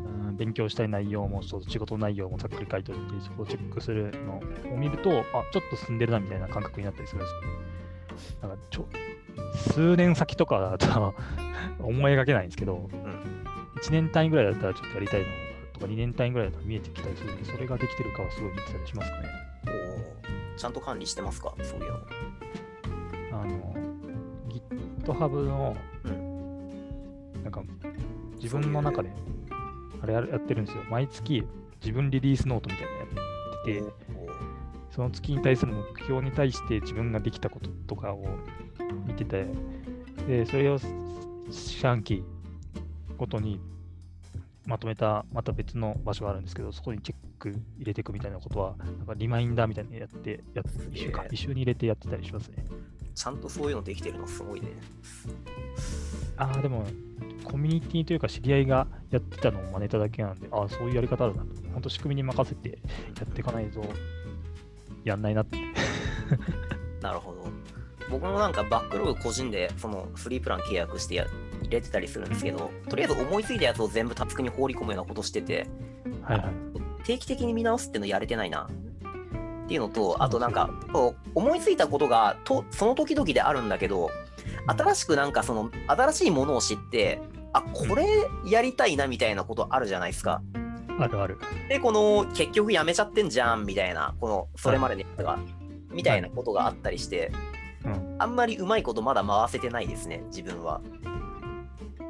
[0.41, 4.39] 勉強したい内容も、そう仕事内容もざっくり書いておいて、そこをチェックするの
[4.73, 8.49] を見ると、あ、ちょっと進んでるなみたいな感覚になったりするんですよね。
[8.49, 8.89] なんかちょ
[9.55, 11.15] 数年先とかだと
[11.85, 12.87] 思い描けないんですけど、ん
[13.83, 15.27] 1年単位ぐらいだったらちょっとやりたいの
[15.75, 19.29] とか2年単位ぐらいだったら見えてきたりするんで、それができてるかはすごい見てたりしますかね。
[20.55, 21.53] おちゃんと管理してますか？
[21.63, 21.99] そういうの。
[23.43, 23.75] あの、
[25.15, 27.63] GitHub の、うなんか、
[28.41, 29.11] 自分の中で、
[30.03, 30.85] あれややってるんですよ。
[30.91, 31.45] 毎月、
[31.81, 33.05] 自分リリースノートみたいなのや
[33.63, 34.11] ってて、
[34.91, 38.25] その月に対する目標に対して自分ができたこととかを
[39.07, 39.47] 見てて、
[40.27, 40.79] で、それを
[41.51, 42.25] 四半期
[43.17, 43.61] ごとに
[44.67, 52.65] まとめた、また別の場所があるんですけど、そこにチェック入れていくみたいなことは、なんかリマインダーみたいなのやって、やって一週かすげえ、一週に入れてやってたりしますね。
[53.21, 54.69] ちゃんとそういうのできてるのすごいね。
[56.39, 56.87] ああ、でも、
[57.45, 61.49] コミュニティというか知り合いがやってたのを真似ただけなんで、ああ、そういうやり方あるなと。
[61.75, 62.77] 本当仕組みに任せてや
[63.25, 63.85] っていかないと、
[65.05, 65.59] やんないなって。
[67.03, 67.47] なるほど。
[68.09, 71.27] 僕もなんかバックログ個人でそのフリープラン契約してや
[71.63, 75.67] 入れてたりするんですけど、とりあえず思いついたやつを全部タスクに放り込むようなことしてて、
[76.23, 76.53] はいはい。
[77.05, 78.67] 定期的に見直すっていうのやれてないな。
[79.71, 80.69] っていうのと、あとなんそか、
[81.33, 84.11] 思いついたことがとその時々であるんだけど、
[84.67, 88.05] 新しくなんかその新しいものを知って、あこれ
[88.45, 90.43] やりたいなみたいなことあるじゃないですか。
[90.99, 91.39] あるある。
[91.69, 95.39] で、この結局やめちゃってんじゃんみたいな、このそれまでのやつが、
[95.93, 97.31] みたいなことがあったりして、
[97.85, 98.17] うん。
[98.19, 100.81] あんまりうまいことまだ回せてないですね、自分は。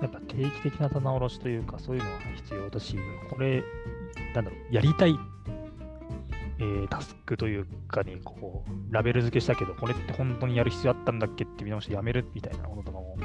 [0.01, 3.62] やっぱ定期的な棚卸しというか、そういうのは必要だし、これ、
[4.35, 5.14] なんだろう、やりたい、
[6.61, 13.16] えータスクというかに、こう、ラベル付けしたけど、これって本当にやる必要あったんだっけって見直してやめるみたいなものとかも、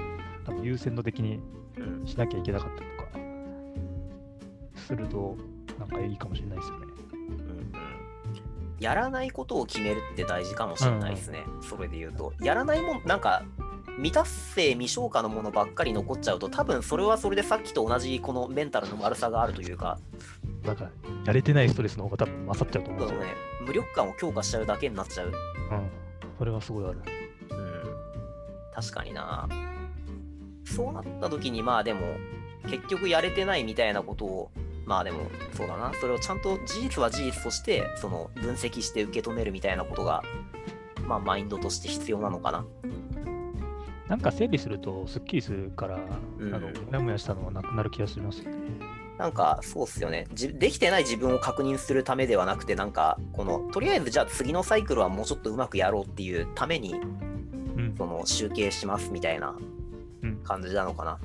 [0.45, 1.39] 多分優先度的に
[1.77, 3.09] うん、しなきゃいけなかったりとか、
[4.75, 5.37] すると、
[5.79, 6.85] なんかいいかもしれないですよね。
[7.11, 7.71] うんうん
[8.77, 12.33] やらないことを決めるって大事かもしれないですね、それで言うと。
[12.41, 13.43] やらないもん、なんか、
[13.95, 19.97] 未達成、未消化のものばっかり残っちゃうと、多分それはそれでさっきと同じこのメンタルの悪さがあるというか、
[20.65, 20.89] なんか、
[21.25, 23.25] やれてないストレスの方が多分勝っちゃうと思うんですよ。
[23.25, 25.27] ね、無力感を強化しちゃうだけになっちゃう。
[25.27, 25.33] うん。
[26.37, 26.99] それはすごいある。
[27.49, 27.83] うん、
[28.73, 29.47] 確かにな。
[30.65, 32.01] そうなった時に、まあでも、
[32.67, 34.51] 結局やれてないみたいなことを、
[34.85, 40.23] まあでも、そうだな、それをちゃんと事実は事実として、その分析して受け止めるみたいなことが、
[41.07, 42.65] まあマインドとして必要なのかな。
[44.07, 45.99] なんか整理するとすっきりするから、
[46.39, 48.57] うんあの、もやもやしたのはなくなる気がしますよね。
[49.17, 50.27] なんか、そうっすよね。
[50.33, 57.95] じできてない自分を確認するためではなくて、なんか、この、とりあえずじゃあ次のサイクルはもうちょっとうまくやろうっていうために、うん。
[57.97, 59.55] その集計しますみたいな
[60.23, 61.19] うん感じなのかな。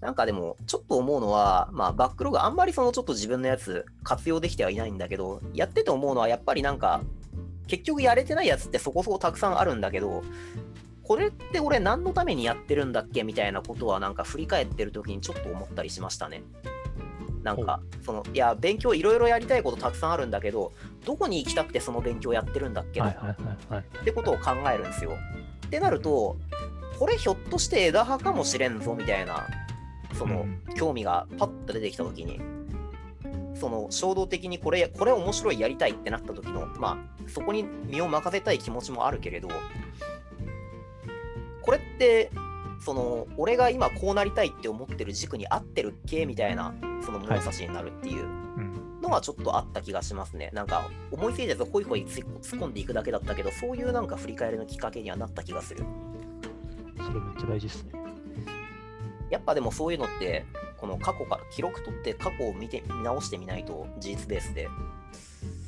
[0.00, 7.02] なんかでも、ちょっと思うのは、まあ、バックログあんまりそのちょっと自分のやつ活用できてはいないんだけど、やってて思うのは、やっぱりなんか、
[7.66, 10.22] 結局やれてないやつってそこそこたくさんあるんだけど、
[11.02, 16.42] これって俺何のためにやってるんだっけみたいなことはなんか振り返ってる時にちょっと思ったりしましたね。
[17.46, 20.72] なんか、その、いや、勉強いろいろやりたいことたくさんあるんだけど、
[21.04, 23.36] どこに行きたくてその勉強やってるんだっけとか。
[24.00, 25.12] ってことを考えるんですよ。
[25.66, 26.36] ってなると、
[26.98, 29.46] これひょっとして枝葉かもしれんぞみたいな、
[30.14, 32.40] そのうん興味がパッと出てきたときに、
[33.54, 39.48] その衝動的にこれ、これ面白いやりたいってなった時の、まあ、そこに身を任せたい気持ちもあるけれど、
[41.62, 42.30] これって、
[42.86, 46.72] その、俺が今こうなりたいって思ってる軸に合ってるっけみたいな、
[47.04, 48.22] その物差しになるっていう。
[48.22, 49.00] うん。
[49.02, 50.50] のはちょっとあった気がしますね。
[50.54, 55.84] なんか思いついたやつをホイホイ突っ込んでいくだけだったけど、そういうなんか振り返りのきっかけにはなった気がする。
[56.98, 57.92] それめっちゃ大事ですね。
[59.30, 60.46] やっぱでもそういうのって、
[60.76, 64.68] この過去から記録取って過去を見て見直してみないと事実ベースで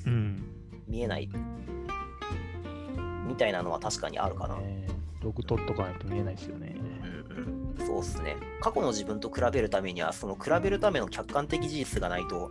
[0.06, 0.40] うん。
[0.86, 1.28] 見えない
[3.26, 4.56] みたいなのは確かにあるかな。
[4.58, 4.86] ね
[5.22, 6.76] ログ取っとかないと見えないですよね。
[7.78, 8.36] うんうん、そうっすね。
[8.60, 12.50] 過去の自分と比べるためには、その比べるための客観的事実がないと、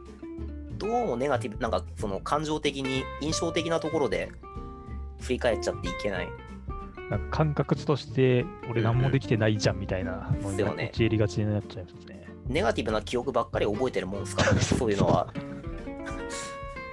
[0.78, 4.32] どうもネガティブ、なんかその感情的に、印象的なところで
[5.22, 6.28] 振り返っちゃっていけない。
[7.10, 12.28] なんか感覚として、俺何もできてないじゃんみたいなのにですよね陥りがちになっちゃいますね。
[12.48, 14.44] ネガティブな記憶ばっかり覚えてるもんですか？
[14.44, 15.34] らね、そういうのは。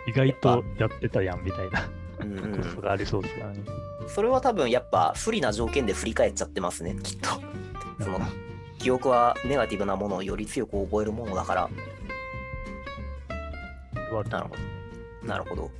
[0.06, 1.88] 意外とやってたやんみたいな
[2.20, 3.60] うんうん ことがありそうですからね。
[4.06, 7.28] それは多分やっぱ不利な条件で振り返っちゃってますね、きっと。
[8.00, 8.18] その
[8.78, 11.70] 記憶はネガティブなものをより強く覚えるものだから。
[14.30, 15.26] なるほど。
[15.26, 15.70] なるほど。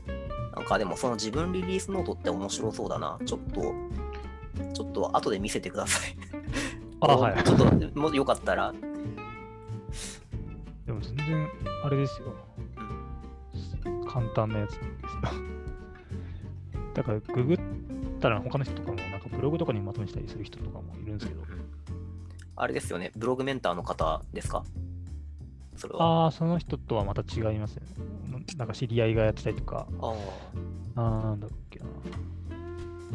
[0.57, 3.18] なんかでもその自分リリースノートって面白そうだな。
[3.27, 3.74] ちょっと、
[4.72, 6.16] ちょっと後で見せてください。
[7.00, 7.42] あ、はい。
[7.44, 8.72] ちょっと、もしよかったら。
[10.87, 11.48] でも全然、
[11.83, 12.35] あれですよ。
[14.09, 14.90] 簡単なやつですよ。
[16.94, 17.59] だから、ググっ
[18.20, 21.42] たら他の人とかも、なんかブログとかにまとめたりする人とかもいるんですけど、
[22.57, 24.64] あれですよね、ブログメンターの方ですか？
[25.77, 26.25] それは。
[26.25, 28.45] ああ、その人とはまた違いますよね。
[28.57, 30.17] なんか知り合いがやってたりとか、あー
[30.97, 31.87] あーなんだっけな。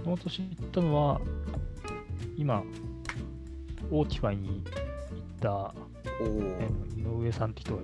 [0.03, 1.21] その年行ったのは、
[2.35, 2.63] 今、
[3.91, 5.73] Autify に行った
[6.97, 7.81] 井上さんって人が、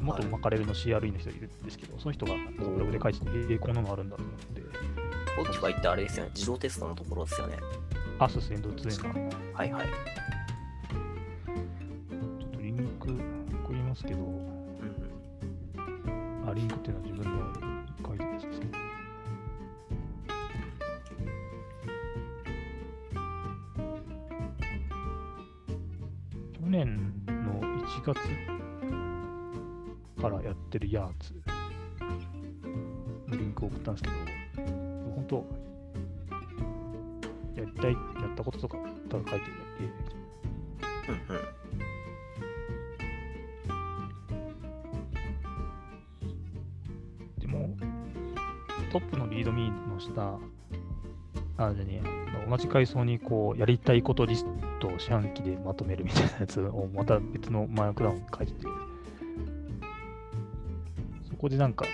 [0.00, 4.62] 元 Mackerel の CRE の人がいるんですけど、その人がブログで書いてて、えーこんなのあるんだと思って、
[5.40, 7.56] Autify ってあれですよね、自動テストのところですよね。
[8.18, 9.54] あ、そうですね、エンド2の。
[9.54, 9.86] はいはい。
[13.08, 14.20] ちょっとリンク送りますけど、
[16.46, 17.40] あ、リンクっていうのは自分の
[18.06, 18.66] 書いてるやつですね。
[26.52, 28.20] 去年の1月
[30.20, 31.32] からやってるやつ
[33.26, 34.16] のリンクを送ったんですけど、
[35.14, 35.46] 本当、
[37.58, 37.98] やりたい、や
[38.30, 38.76] ったこととか、
[39.08, 41.24] ただ書いてるだ
[41.64, 41.67] け？
[48.90, 50.38] トップのリードミーの下、
[51.58, 52.02] あ、じゃね
[52.48, 54.46] 同じ階層にこう、やりたいことリス
[54.80, 58.66] トを四半期でまとめるみたいなやつをまた別のマークダウン書いてて、
[61.28, 61.84] そこでなんか、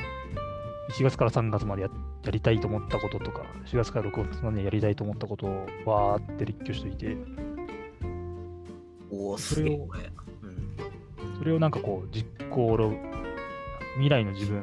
[0.90, 1.88] 1月から3月までや
[2.24, 7.16] やりたいと思ったこととか、4月から6月までやりたいと思ったことをわーって立挙しといて、
[9.10, 9.88] おお、それを
[11.38, 12.94] それをなんかこう、実行の
[13.94, 14.62] 未来の自分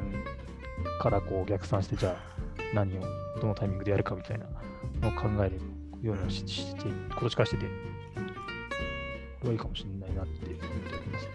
[1.02, 2.14] からこう逆算して、じゃあ
[2.72, 3.00] 何を
[3.40, 4.46] どのタイミングでやるかみたいな
[5.00, 5.58] のを考える
[6.00, 7.70] ようにしして、今年からしてて、こ
[9.42, 11.28] れはいいかもしれないなって思っております。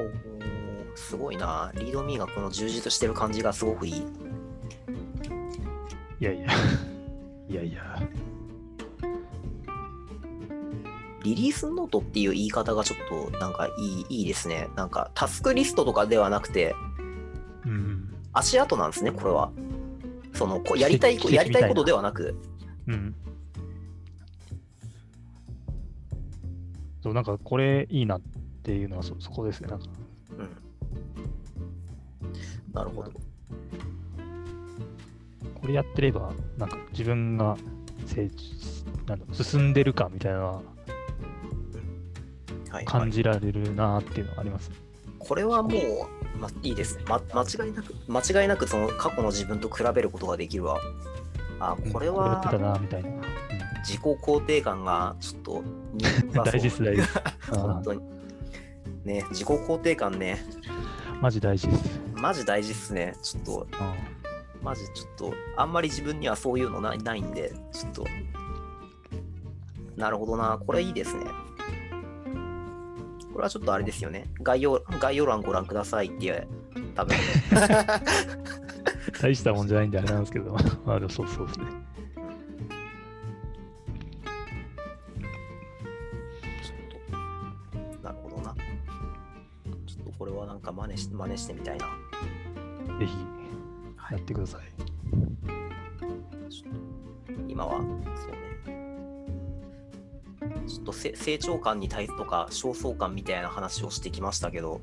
[0.00, 0.10] おー
[0.96, 1.70] すごいな。
[1.76, 3.92] リードミーがこの充実してる感じがすごくいい。
[3.94, 4.02] い
[6.24, 6.48] やいや、
[7.48, 8.02] いやいや、
[11.22, 12.98] リリースノートっていう言い方がちょっ
[13.30, 14.66] となんかいいいいですね。
[14.74, 16.93] なんかタスクリストとかではなくて、うん。
[18.34, 19.50] 足跡なんですね、これは。
[20.34, 22.36] そのこやりたいやりたいことではなく、
[22.88, 23.14] うん。
[27.02, 28.20] そう、なんかこれいいなっ
[28.62, 29.68] ていうのはそそこですね。
[29.68, 29.86] なんか
[30.30, 30.48] うん。
[32.72, 33.12] なるほど。
[35.54, 37.56] これやってれば、なんか自分が
[38.06, 38.28] 成
[39.06, 40.60] なん進んでるかみたいな
[42.84, 43.10] 感。
[43.10, 44.70] じられるなっていうのはあります。
[45.18, 45.72] これはもう、
[46.44, 47.04] ま、いいですね。
[47.08, 50.78] ま、間違いなく、間違いなくその過去の自分と比べることができるわ。
[51.60, 53.08] あ、これはなみたいな。
[53.08, 53.22] うん
[53.84, 55.62] 自己肯定感がちょっと、
[56.42, 57.18] 大事です、大事です。
[57.18, 58.00] あ 本当に。
[59.04, 62.00] ね、自己肯定感ね、ーマジ大事です。
[62.14, 63.14] マジ大事っすね。
[63.22, 64.24] ちょっと、うん
[64.64, 68.06] マジちょっと、あんまり自分にはそういうのないないんで、ちょっと、
[69.94, 71.26] なるほどな、これいいですね。
[73.34, 74.26] これはちょっとあれですよね。
[74.42, 76.46] 概要概要欄ご覧くださいって、
[76.94, 77.16] 多分
[79.20, 81.66] 大したもんじゃないんであれなんですけど、 まあでもそうそうですね。
[81.66, 86.74] ちょ
[87.08, 88.54] っと、なるほどな。
[89.84, 91.86] ちょっとこれはなんか真似し真似してみたいな。
[93.00, 93.16] ぜひ
[94.12, 94.60] やってください。
[96.48, 96.72] ちょっ
[97.34, 98.30] と今は、そう
[98.70, 99.03] ね。
[100.66, 104.80] ちょっとせ成長感に対すとか、焦燥感みたいな話をしてきましたけど、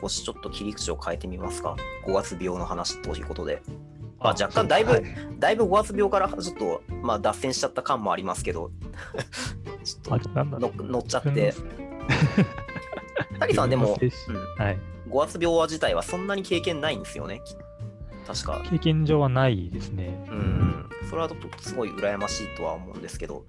[0.00, 3.62] 少しちょっと切り口を変えてみますか？5月病の話ということで。
[4.18, 5.04] まあ若干だいぶはい
[5.38, 8.70] だいぶ5月病からちょっと、まあ、脱線しちゃった感もありますけど、
[9.84, 11.54] ちょっあと乗っちゃって。
[13.38, 14.78] 谷 さんでも、自分の精神はい。
[15.06, 17.42] うん、5月病自体はそんなに経験ないんですよね？
[17.44, 17.54] き
[18.26, 18.62] 確か。
[18.70, 20.26] 経験上はないですね。
[20.30, 23.44] うん、それはちょっとすごい羨ましいとは思うんですけど、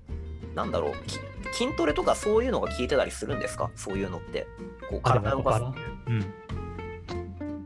[0.55, 1.19] なんだろう、き
[1.53, 3.69] 筋トレとかそういうのが効いてたりするんですか？
[3.75, 4.47] そういうのって。
[4.89, 5.63] こう体を動かす。
[6.07, 6.33] うん。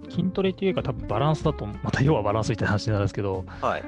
[0.10, 3.84] 筋トレっていうか多分バランスだと、また要はバランスみたいな話になるんですけど、はい。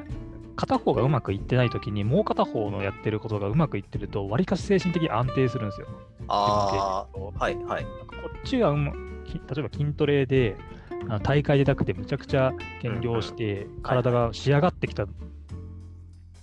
[0.56, 5.88] 片方がうまくいってないときに、もう片方のやってることがうまくいってると、わりかし精神的に安定するんですよ。
[6.28, 7.84] ああ、はい、はい。
[7.84, 7.90] こ
[8.38, 8.92] っちがうま
[9.26, 10.58] き例えば筋トレで、
[11.24, 15.08] 大会でなくてむちゃくちゃ減量して、体が仕上がってきた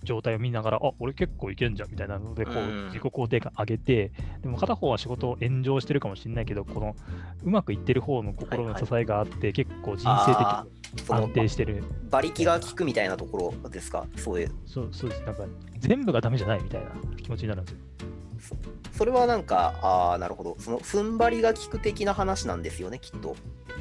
[0.05, 6.97] 状態を見ながら、あ俺結構いけんじゃんみたいなので、こう自己肯定感上げて、でも片方は仕事を炎上してるかもしれないけど、この
[7.45, 11.83] うまくいってる方の心の支えがあって、結構人生的に安定してる。
[12.11, 14.07] 馬力が効くみたいなところですか？
[14.17, 14.53] そういう。
[14.67, 15.23] そうそうです。
[15.23, 15.45] なんか
[15.79, 18.57] 全部がダメじゃないみたいな気持ちになるんですよ。
[18.93, 20.57] それはなんか、ああ、なるほど。
[20.59, 23.37] その踏ん張りが効く的な話なんですよね、きっと。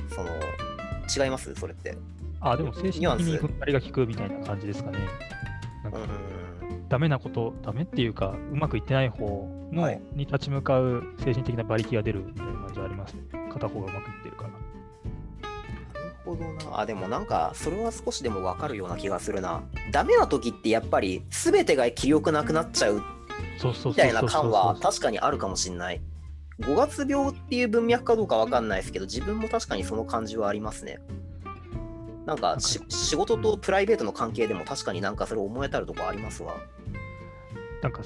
[0.09, 0.29] その、
[1.25, 1.55] 違います？
[1.55, 1.97] それって。
[2.39, 3.07] あ、でも精神的に
[3.39, 4.99] 踏ん張りが効くみたいな感じですかね。
[5.89, 6.87] なんかうん。
[6.89, 13.21] ダメなこと、ダメっていうか、うまくいってない方の、はいに立ち向かう精神的な馬力が出るみたいな感じはありますね。
[13.51, 14.49] 片方がうまくいってるから。
[14.49, 14.55] な
[16.07, 16.79] るほどな。
[16.79, 19.63] あ、でもなんか、それは少しでもわかるような気がするな。
[19.91, 23.01] ダメな時ってやっぱり、全てが気力なくなっちゃう
[23.85, 26.01] みたいな感は確かにあるかもしれない。
[26.61, 30.99] 5月病っていう文脈かどうかわかんないですけど、自分も確かにその感じはありますね。
[32.27, 36.57] なんかし仕事とプライベートの関係でも確かになんかそれ思えたるとこありますわ。
[37.81, 38.01] なんか、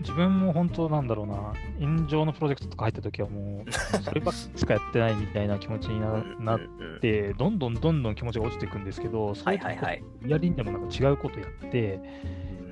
[0.00, 6.60] 自分も本当なんだろうな、炎上のプロジェクトとか入った時はもう、そればっかしかやってないみたいな気持ちにななっ
[7.00, 10.02] て、どんどんどんどん気持ちが落ちていくんですけど、そういうはいはいはい。
[10.26, 12.00] やりにでもなんか違うことやって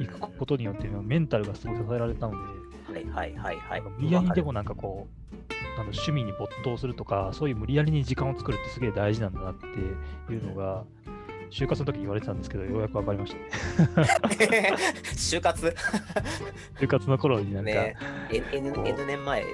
[0.01, 2.60] いくことによって、メンタルがすごい支えられたので、
[2.93, 3.81] はいはいはいはい。
[3.81, 5.35] 無理やりにでもなんかこう、
[5.77, 9.67] あの趣味に没頭するとか、そういう無理やりに時間を作るってすげえ大事なんだなって
[10.33, 10.85] いうのが、
[11.51, 14.75] 就活の時に言われてたんですけど、ようやく分かりましたね。
[15.17, 15.75] 就活？
[16.81, 17.97] 就活の頃になんか、ね
[18.31, 19.45] N, N 年前？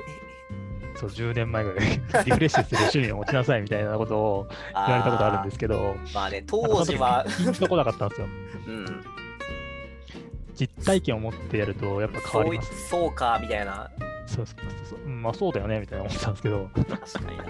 [0.96, 1.88] そう10年前ぐらい、
[2.24, 7.24] リフレッシュする趣味を持ちなさいみたいなことを言われたことあるんですけど、まあね当時は。
[7.36, 8.26] ピンとこなかったんですよ。
[8.66, 9.04] うん
[10.56, 12.88] 実体験を持ってやると、やっぱ変そういわります。
[12.88, 13.90] そうかみたいな。
[14.26, 17.44] そうそうそうまあそうだよねみたいな思ってたんですけど、確かにな。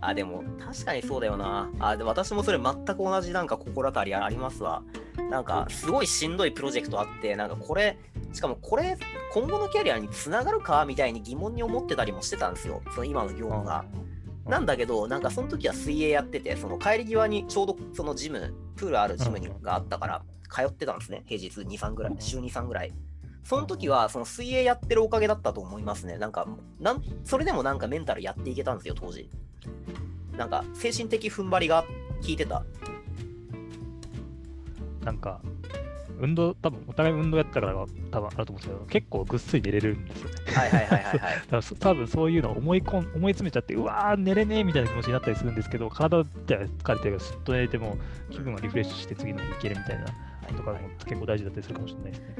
[0.00, 1.70] あでも確かにそうだよな。
[1.78, 4.82] あで私もそれ全く同じなんか心当たりありますわ。
[5.30, 7.98] なんかすごいしんどいプロジェクトあってなんかこれ
[8.32, 8.96] しかもこれ
[9.32, 12.80] 今後のキャリアにつながるかみたいに疑問に思ってたりもしてたんですよ。
[12.94, 13.84] その今の業務が。
[14.46, 20.22] なんだけど、なんかその時は水泳やってて、その帰り際にちょうどそのジム、プールあるジムがあったから、
[20.54, 22.92] 通ってたんですね、平日2、3ぐらい、週2、3ぐらい。
[23.42, 26.16] その時は、その水泳やってるおかげだったと思いますね。
[26.16, 26.46] なんか、
[26.78, 29.28] なんそれでもなんかメンタルやっていけたんですよ、当時。
[30.36, 31.88] なんか、精神的踏ん張りが効
[32.28, 32.64] いてた。
[35.04, 35.40] なんか、
[36.20, 37.74] 運動、多分お互い運動やったから
[38.10, 40.34] 多分あると思うんですけど、結構ぐっすり寝れるんですよね。
[40.54, 41.42] はいはいはいはいはい。
[41.80, 47.98] 多分そういうのを思い込ん思い詰めちゃって、うわー、寝れねえみたいな気持ちになったりするんですけど、体って疲れてるから、すっと寝れても
[48.30, 50.06] 気分がリフレッシュして次の日いけるみたいな
[50.52, 52.34] とかも結構大事だったりするかもしれないですね。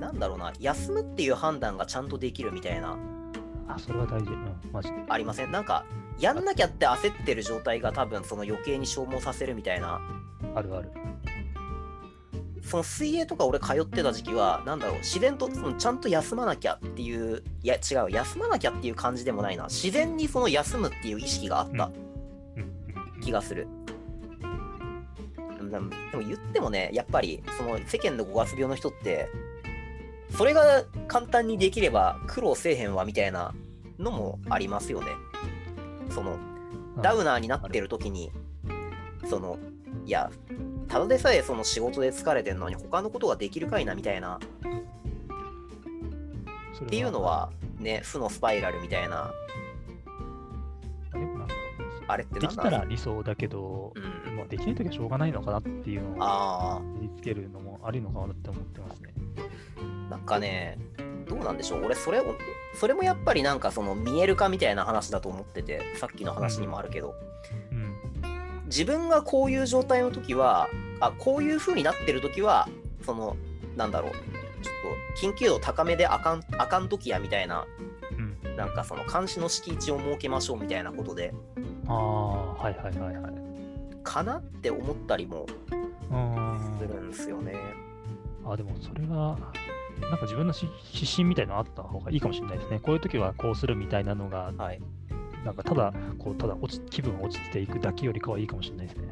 [0.00, 2.96] なんだろうな、休むっていう判断がちゃんとできるみたいな、
[3.68, 4.32] あ、それは大事。
[4.32, 4.94] うん、マジで。
[5.08, 5.50] ありません？
[5.52, 5.84] なんか、
[6.18, 10.00] やんなきゃって焦ってる状態が多分その余計に消耗させるみたいな。
[10.54, 10.90] あるある。
[12.62, 19.64] その水泳とか俺通ってた時期は、なんだろう、自然とそのちゃんと休まなきゃっていう、いや違う、休まなきゃっていう感じでもないな。
[19.64, 21.86] 自然にその休むっていう意識があった
[22.56, 23.62] うんうん気がする。
[23.64, 23.79] でも
[25.68, 25.90] でも
[26.22, 29.28] 言ってもね、やっぱりその世間の5月病の人って、
[30.36, 33.54] それが簡単にできれば苦労せえへんわみたいな
[33.98, 35.08] のもありますよね。
[36.10, 36.38] その
[36.96, 37.02] うん。
[37.02, 38.30] ダウナーになってる時に、
[39.28, 39.58] その、
[40.06, 40.30] いや、
[40.88, 44.40] ただでさえその仕事で疲れてるのに他のことができるかいなみたいな
[46.84, 49.32] っていうのはね、負のスパイラルみたいな、
[52.10, 54.36] あれってうできたら理想だけど、うん。
[54.36, 59.14] まあ、できないときはしょうがないのかなっていうのをあ身につけるのもありのかなって思ってますね。
[60.08, 60.78] あ、なんかね、
[61.28, 62.34] どうなんでしょう、俺それを、
[62.74, 67.14] それもやっぱりなんかその見える化みたいな話だと思ってて、さっきの話にもあるけど、
[67.70, 67.96] うん。
[68.66, 70.68] 自分がこういう状態の時は、
[71.00, 72.68] あこういう風になってる時は、
[73.04, 73.36] その、
[73.76, 74.20] なんだろう、ちょっ
[75.20, 77.99] と緊急度高めであかん、あかん時やみたいな、うん、
[78.60, 81.32] なんかその監視の敷地を設けましょうみたいなことで、
[81.88, 83.32] ああ、はいはいはいはい。
[84.04, 85.46] かなって思ったりも
[86.78, 87.54] するんですよね。
[88.44, 89.38] あ、でもそれは、
[90.02, 92.80] なんか自分のし指針みたいなのあった方がいいかもしれないですね。
[92.80, 94.82] こういう時はこうするみたいなのが、はい。
[95.42, 99.08] なんかただ、こう、ただ落ち気分が落ちていくだけよりかはいいかもしれないですね。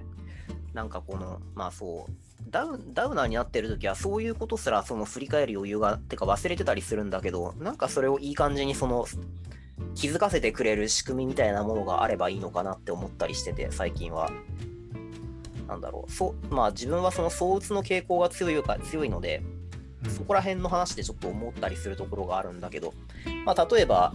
[0.74, 2.12] なんかこの、まあそう、
[2.48, 9.06] ダウダウナーになってる時はそういうことすらその振り返る余裕が、てか忘れてたりするんだけど、なんかそれをいい感じにその
[9.94, 14.30] 気づかせてくれる仕組みみたいなものがあればいいのかなって思ったりしてて、最近は。
[15.66, 19.58] なんだろう、そう、まあ自分はその相うつの傾向が強いか強いので、うん
[20.10, 22.94] そこら辺の話でちょっと思ったりするところがあるんだけど、
[23.44, 24.14] まあ、例えば、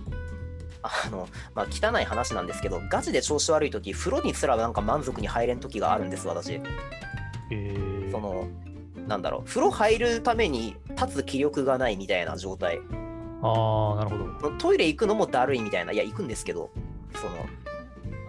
[0.82, 6.62] あの、まあ、汚い話なんですけど、ガチで調子悪いとき、風呂にすらなんか満足に入れんときがあるんです、私。
[7.52, 8.48] えーその、
[9.08, 12.80] なんだろう、風呂入るために立つ気力がないみたいな状態。
[13.42, 14.58] ああ、なるほど。
[14.58, 16.70] トイレ行くのもだるいみたいな、いや、行くんですけど、
[17.16, 17.34] その、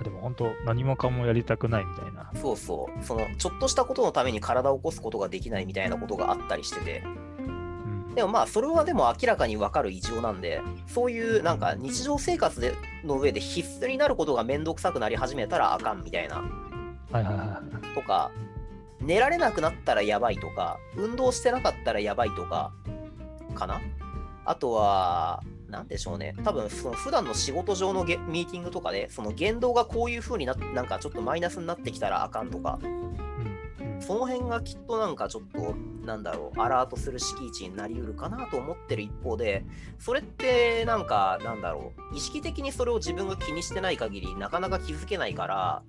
[0.00, 2.32] あでも本当、何もかもやりたくないみたいな。
[2.40, 7.02] そうそう、その、ちょっとしたことのために体を起こすことができないみたいなことがあったりしてて、
[7.38, 12.74] うん、でもまあそれはでも明らかに分かる異常なんでそういうなんか日常生活で
[13.04, 16.36] の上で必須になることがめんどくさくなり始めたらあかんみたいな
[17.10, 17.62] はいはいは
[17.92, 17.94] い。
[17.94, 18.30] とか
[19.04, 22.72] 寝られなくなったらやばいとか運動してなかったらやばいとか
[23.54, 23.80] かな？
[24.44, 26.34] あとはなんでしょうね。
[26.44, 32.78] 多分その普段の仕事上のゲミーティングとかでその言動がこういう風になってなんかちょっとマイナスになってきたらあかんとか。
[34.00, 35.74] その辺がきっとなんかちょっと、
[36.04, 39.64] なんだろう、アラートする敷地になりうるかなと思ってる一方で、
[39.98, 45.82] それってなんか、なんだろう、意識的にそれを自分が気にしてない限り、なかなか気づけないから、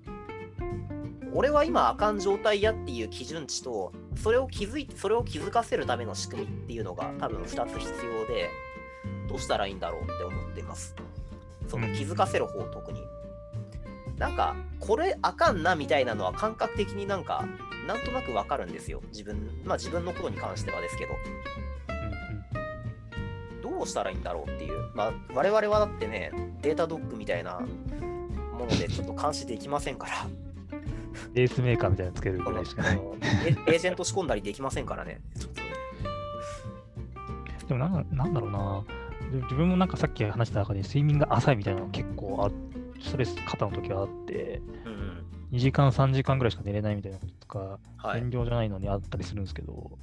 [1.37, 8.49] 俺は今あかん状態やっていう基準値と、それを気づいて、それを気づかせるための仕組みっていうのが多分2つ必要で、
[9.27, 10.95] どうしたらいいんだろうって思っています。
[11.67, 13.01] その気づかせる方、特に。
[14.17, 17.45] なんか、これあかんなみたいなのは感覚的になんか、
[17.85, 19.01] なんとなくわかるんですよ。
[19.09, 21.11] 自分、まあ自分のことに関してはですけど、
[23.61, 24.89] どうしたらいいんだろうっていう。
[24.93, 26.31] まあ我々はだってね、
[26.61, 30.27] データドッグみたいなものでちょっと監視できませんから、
[31.33, 32.97] エースメーカーみたいなのつけるぐらいしかない。
[32.97, 32.99] エ
[33.49, 35.21] エージェント仕込んだりできませんからね。
[37.67, 38.83] でもなんなんだろうな。
[39.31, 42.51] で自分もなんかさっき話した中で睡眠が浅いみたいなのが結構あ
[43.01, 45.25] ストレス肩の時はあって、うん。
[45.51, 48.21] 2時間、3時間ぐらいしか寝れないみたいなこととか、はい。
[48.21, 49.97] 減量じゃないのにあったりするんですけど、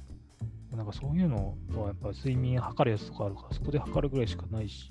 [0.71, 4.89] なんかそういうのはやっぱ睡眠測るやつとかあるから、そこで測るぐらいしかないし、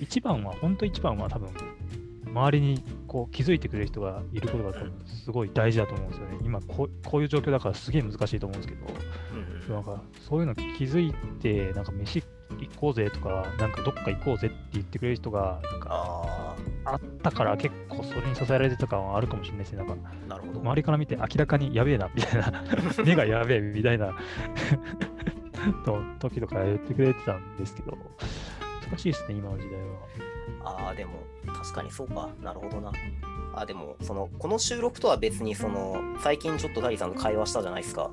[0.00, 1.48] 一番は、本当一番は多分、
[2.32, 4.72] 周りにこう気づいてくれる人がいることが
[5.06, 6.38] すごい大事だと思うんですよね。
[6.42, 12.22] 今こう、こういう状況だからすげえ難しいと思うんですけど、うんなんかそういうの気づいて、なんか飯
[12.58, 19.78] 行こうぜとか、なんかどっか行こうぜって言ってくれる人が、なんかああったから結構それに支えられてた感はあるかもしれないですね。
[19.78, 20.60] なんかあ、なるほど。
[20.60, 22.64] 周りから見て明らかにやべえなみたいな
[23.04, 24.14] 目がやべえみたいな
[25.84, 27.96] と時とか言ってくれてたんですけど
[28.90, 30.31] 難しいですね今の時代は
[30.64, 31.12] ああ、でも、
[31.46, 32.28] 確かにそうか。
[32.40, 32.92] なるほどな。
[33.54, 38.10] あ、でも、その、この収録とは別に、その、最近ちょっとダリさんと会話したじゃないですか。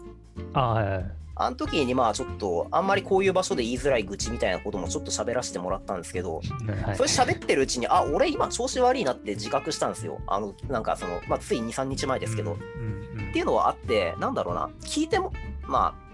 [0.53, 1.11] あはいはいはい。
[1.41, 10.19] あの時に、まあ、ちょっと、あんまりこういう場所で言いづらい愚痴みたいなこともちょっと喋らせてもらったんですけど、ねはいそれ喋ってるうちに、あ、俺今調子悪いなって自覚したんですよ。
[10.27, 12.53] あの、なんかその、まあ、つい2、3日前ですけど。
[12.53, 15.31] うんうんっていうのはあって、なんだろうな、聞いても、
[15.67, 16.08] まあ、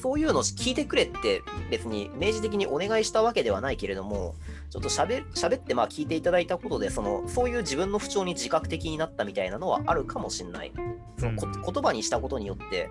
[0.00, 4.34] そういうの聞いてくれって別に明示的にお願いしたわけではないけれども、
[4.70, 10.72] ちょっと喋喋ってまあ聞いていただいたことで、そのそういう自分の不調に自覚的になったみたいなのはあるかもしれない。
[11.18, 12.90] そのこうん言葉にしたことによって、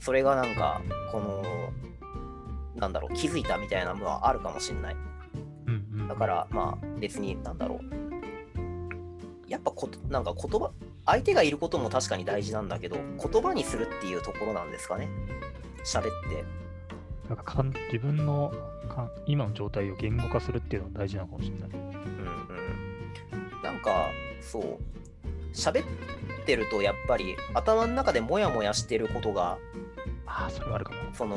[0.00, 0.80] それがなんか、
[1.12, 1.42] この、
[2.74, 4.96] なんだろう、気づいたみたいなのはあるかもしれない。
[5.66, 7.80] うんうんだから、まあ、別に、なんだろう。
[9.46, 10.70] やっぱこと、なんか言葉、
[11.04, 15.08] 相手がいることも確かに大事なんだけど、言葉にするっていうところなんですかね。
[15.84, 16.44] 喋って。
[17.28, 18.52] なんかかん自分の
[18.88, 21.70] か今の状態を言語化するっていうのが大事なのかもしれない。
[21.70, 23.62] うんうん。
[23.62, 24.08] なんか、
[24.40, 24.62] そう。
[25.54, 25.86] 喋っ
[26.44, 29.58] てると、やっぱり、頭の中でモヤモヤしてることが、
[30.26, 30.98] ああ、それはあるかも。
[31.14, 31.36] その、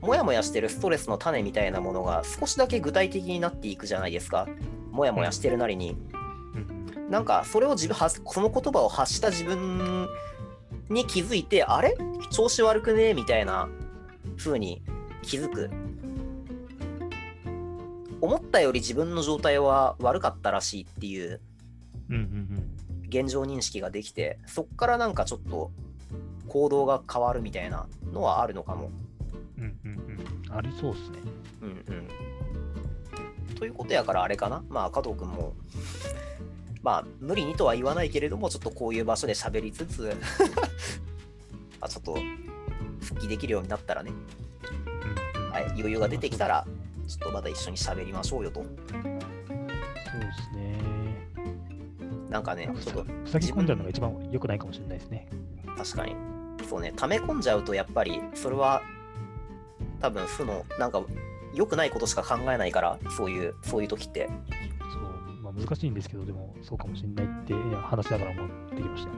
[0.00, 4.48] モヤモヤしてるストレスの種みたいなものが少しだけ具体的になっていくじゃないですか。
[4.90, 5.92] モヤモヤしてるなりに。
[6.14, 6.22] うん
[7.12, 10.08] なんかそれを自分発その言葉を発した自分
[10.92, 11.96] に気づいてあれ？
[12.30, 13.14] 調子悪くね？
[13.14, 13.68] みたいな
[14.36, 14.82] 風に
[15.22, 15.70] 気づく。
[18.20, 21.40] 思ったより自分の状態は悪かったらしいっていう
[23.08, 25.72] 現状認識ができてそっからなんかちょっと
[26.46, 28.92] 行動が変わるみたいなのはあるのかも。
[29.58, 29.98] うんうんうん。
[30.48, 30.56] うん。
[30.56, 31.18] ありそうですね。
[31.62, 31.72] うんう
[33.52, 33.54] ん。
[33.56, 34.62] ということやからあれかな。
[34.68, 35.54] まあ加藤君も
[36.82, 40.14] まあ無理にとは言わないけれどもちょっとこういう場所で喋りつつ
[41.80, 42.16] あちょっと
[43.00, 44.10] 復帰できるようになったらね、
[45.50, 46.66] はい、余裕が出てきたら
[47.06, 50.78] ちょっとまた一緒に喋りましょうよとそうですね。
[52.28, 55.28] なんかねちょっと塞ぎ込んじゃうのが一番良くないかもしれないですね。
[55.76, 56.16] 確かに
[56.68, 58.82] そうね溜め込んじゃうとやっぱりそれは
[60.00, 61.02] 多分負のなんか
[61.54, 64.30] 良くないことしか考えないからそういうそういう時って
[65.56, 69.10] あ、難しいんですけど、でもそうかもしれないって話しながら思ってきました。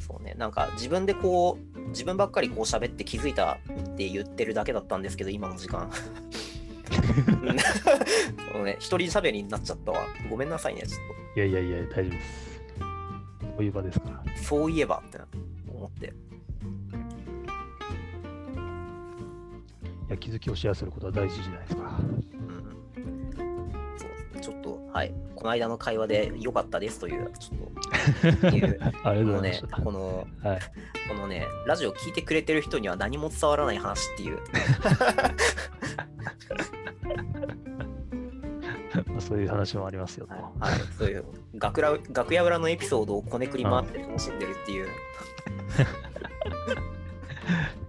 [0.00, 3.58] そうね、なんか自分でこう、自分ばっかりこう喋って気づいたっ
[3.96, 5.90] て言ってるだけだったんですけど、今の時間。
[7.42, 7.56] うん
[8.52, 10.06] このね、一人喋りになっちゃったわ。
[10.30, 11.00] ごめんなさいね、ちょっ
[11.36, 12.54] いやいやいや、大丈夫です。
[13.56, 14.16] そういう場ですから。
[14.32, 14.42] と。
[14.42, 15.26] そういえばってな
[15.68, 16.06] 思って。
[16.06, 16.10] い
[20.10, 21.98] や気づきをシェアすることは大事じゃないですか。
[24.44, 25.14] ちょっと、はい。
[25.34, 27.54] この間の会話で良かったですという、ちょ
[28.30, 30.60] っと、 いう、ありがとうこのねございました。、この、はい。
[31.08, 34.38] このね、ラジオ聞いてくれてる人には何も伝わらない話っていう。
[39.06, 40.34] まあそういう話もありますよと。
[40.34, 41.24] はい、そういう
[41.54, 44.88] 楽屋楽屋裏のエピソードをこねくり回って楽しんでるっていう。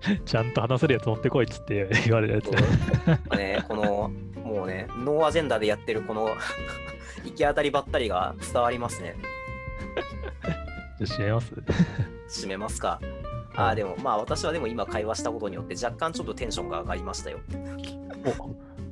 [0.26, 2.46] ちゃんと話せるやつ持ってこいっつって言われるやつ。
[3.36, 3.85] ね、この、
[5.06, 6.30] ノーアジェンダでやってるこの
[7.24, 9.16] 行き当たりばったりが伝わりますね。
[11.00, 11.54] じゃあ閉めます？
[12.44, 13.00] 締めますか。
[13.56, 17.40] ああ、でも、まあ私はでも今会話したことによって若干ちょっとテンションが上がりましたよ。
[18.26, 18.30] お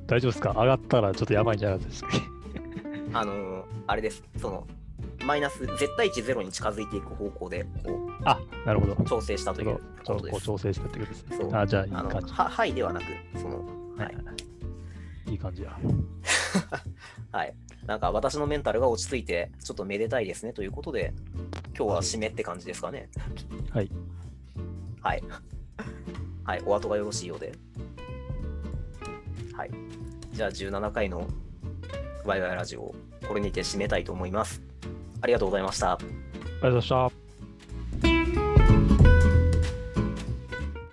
[0.08, 0.52] 大丈夫ですか？
[0.52, 2.10] 上がったらちょっとやばいんじゃなかったですか？
[3.14, 4.24] あのーあれです。
[4.38, 4.66] その、
[5.26, 8.94] マイナス、絶対値ゼロに近づいていく方向で、こあ、なるほど。
[8.94, 10.42] う、調整したということです。
[10.46, 11.26] 調整したってことです。
[11.56, 12.34] あ、じゃあいい感じ。
[12.34, 13.06] ははいではなく、
[13.36, 13.58] その、
[13.98, 14.18] ははいい。
[15.34, 15.78] いい感じや。
[17.32, 17.56] はい。
[17.86, 21.14] なんか私のメンタルが落ち着いて、ちょっとめでたいですねということで、
[21.76, 23.10] 今日は締めって感じですかね。
[23.72, 23.90] はい。
[25.02, 25.24] はい。
[26.46, 27.54] はい、お後がよろしいようで。
[29.54, 29.72] はい。
[30.32, 31.28] じゃあ17回の
[32.26, 32.94] ワイワイラジオ、
[33.28, 34.62] これにて締めたいと思います。
[35.22, 35.94] ありがとうございました。
[35.94, 37.23] ありがとうございました。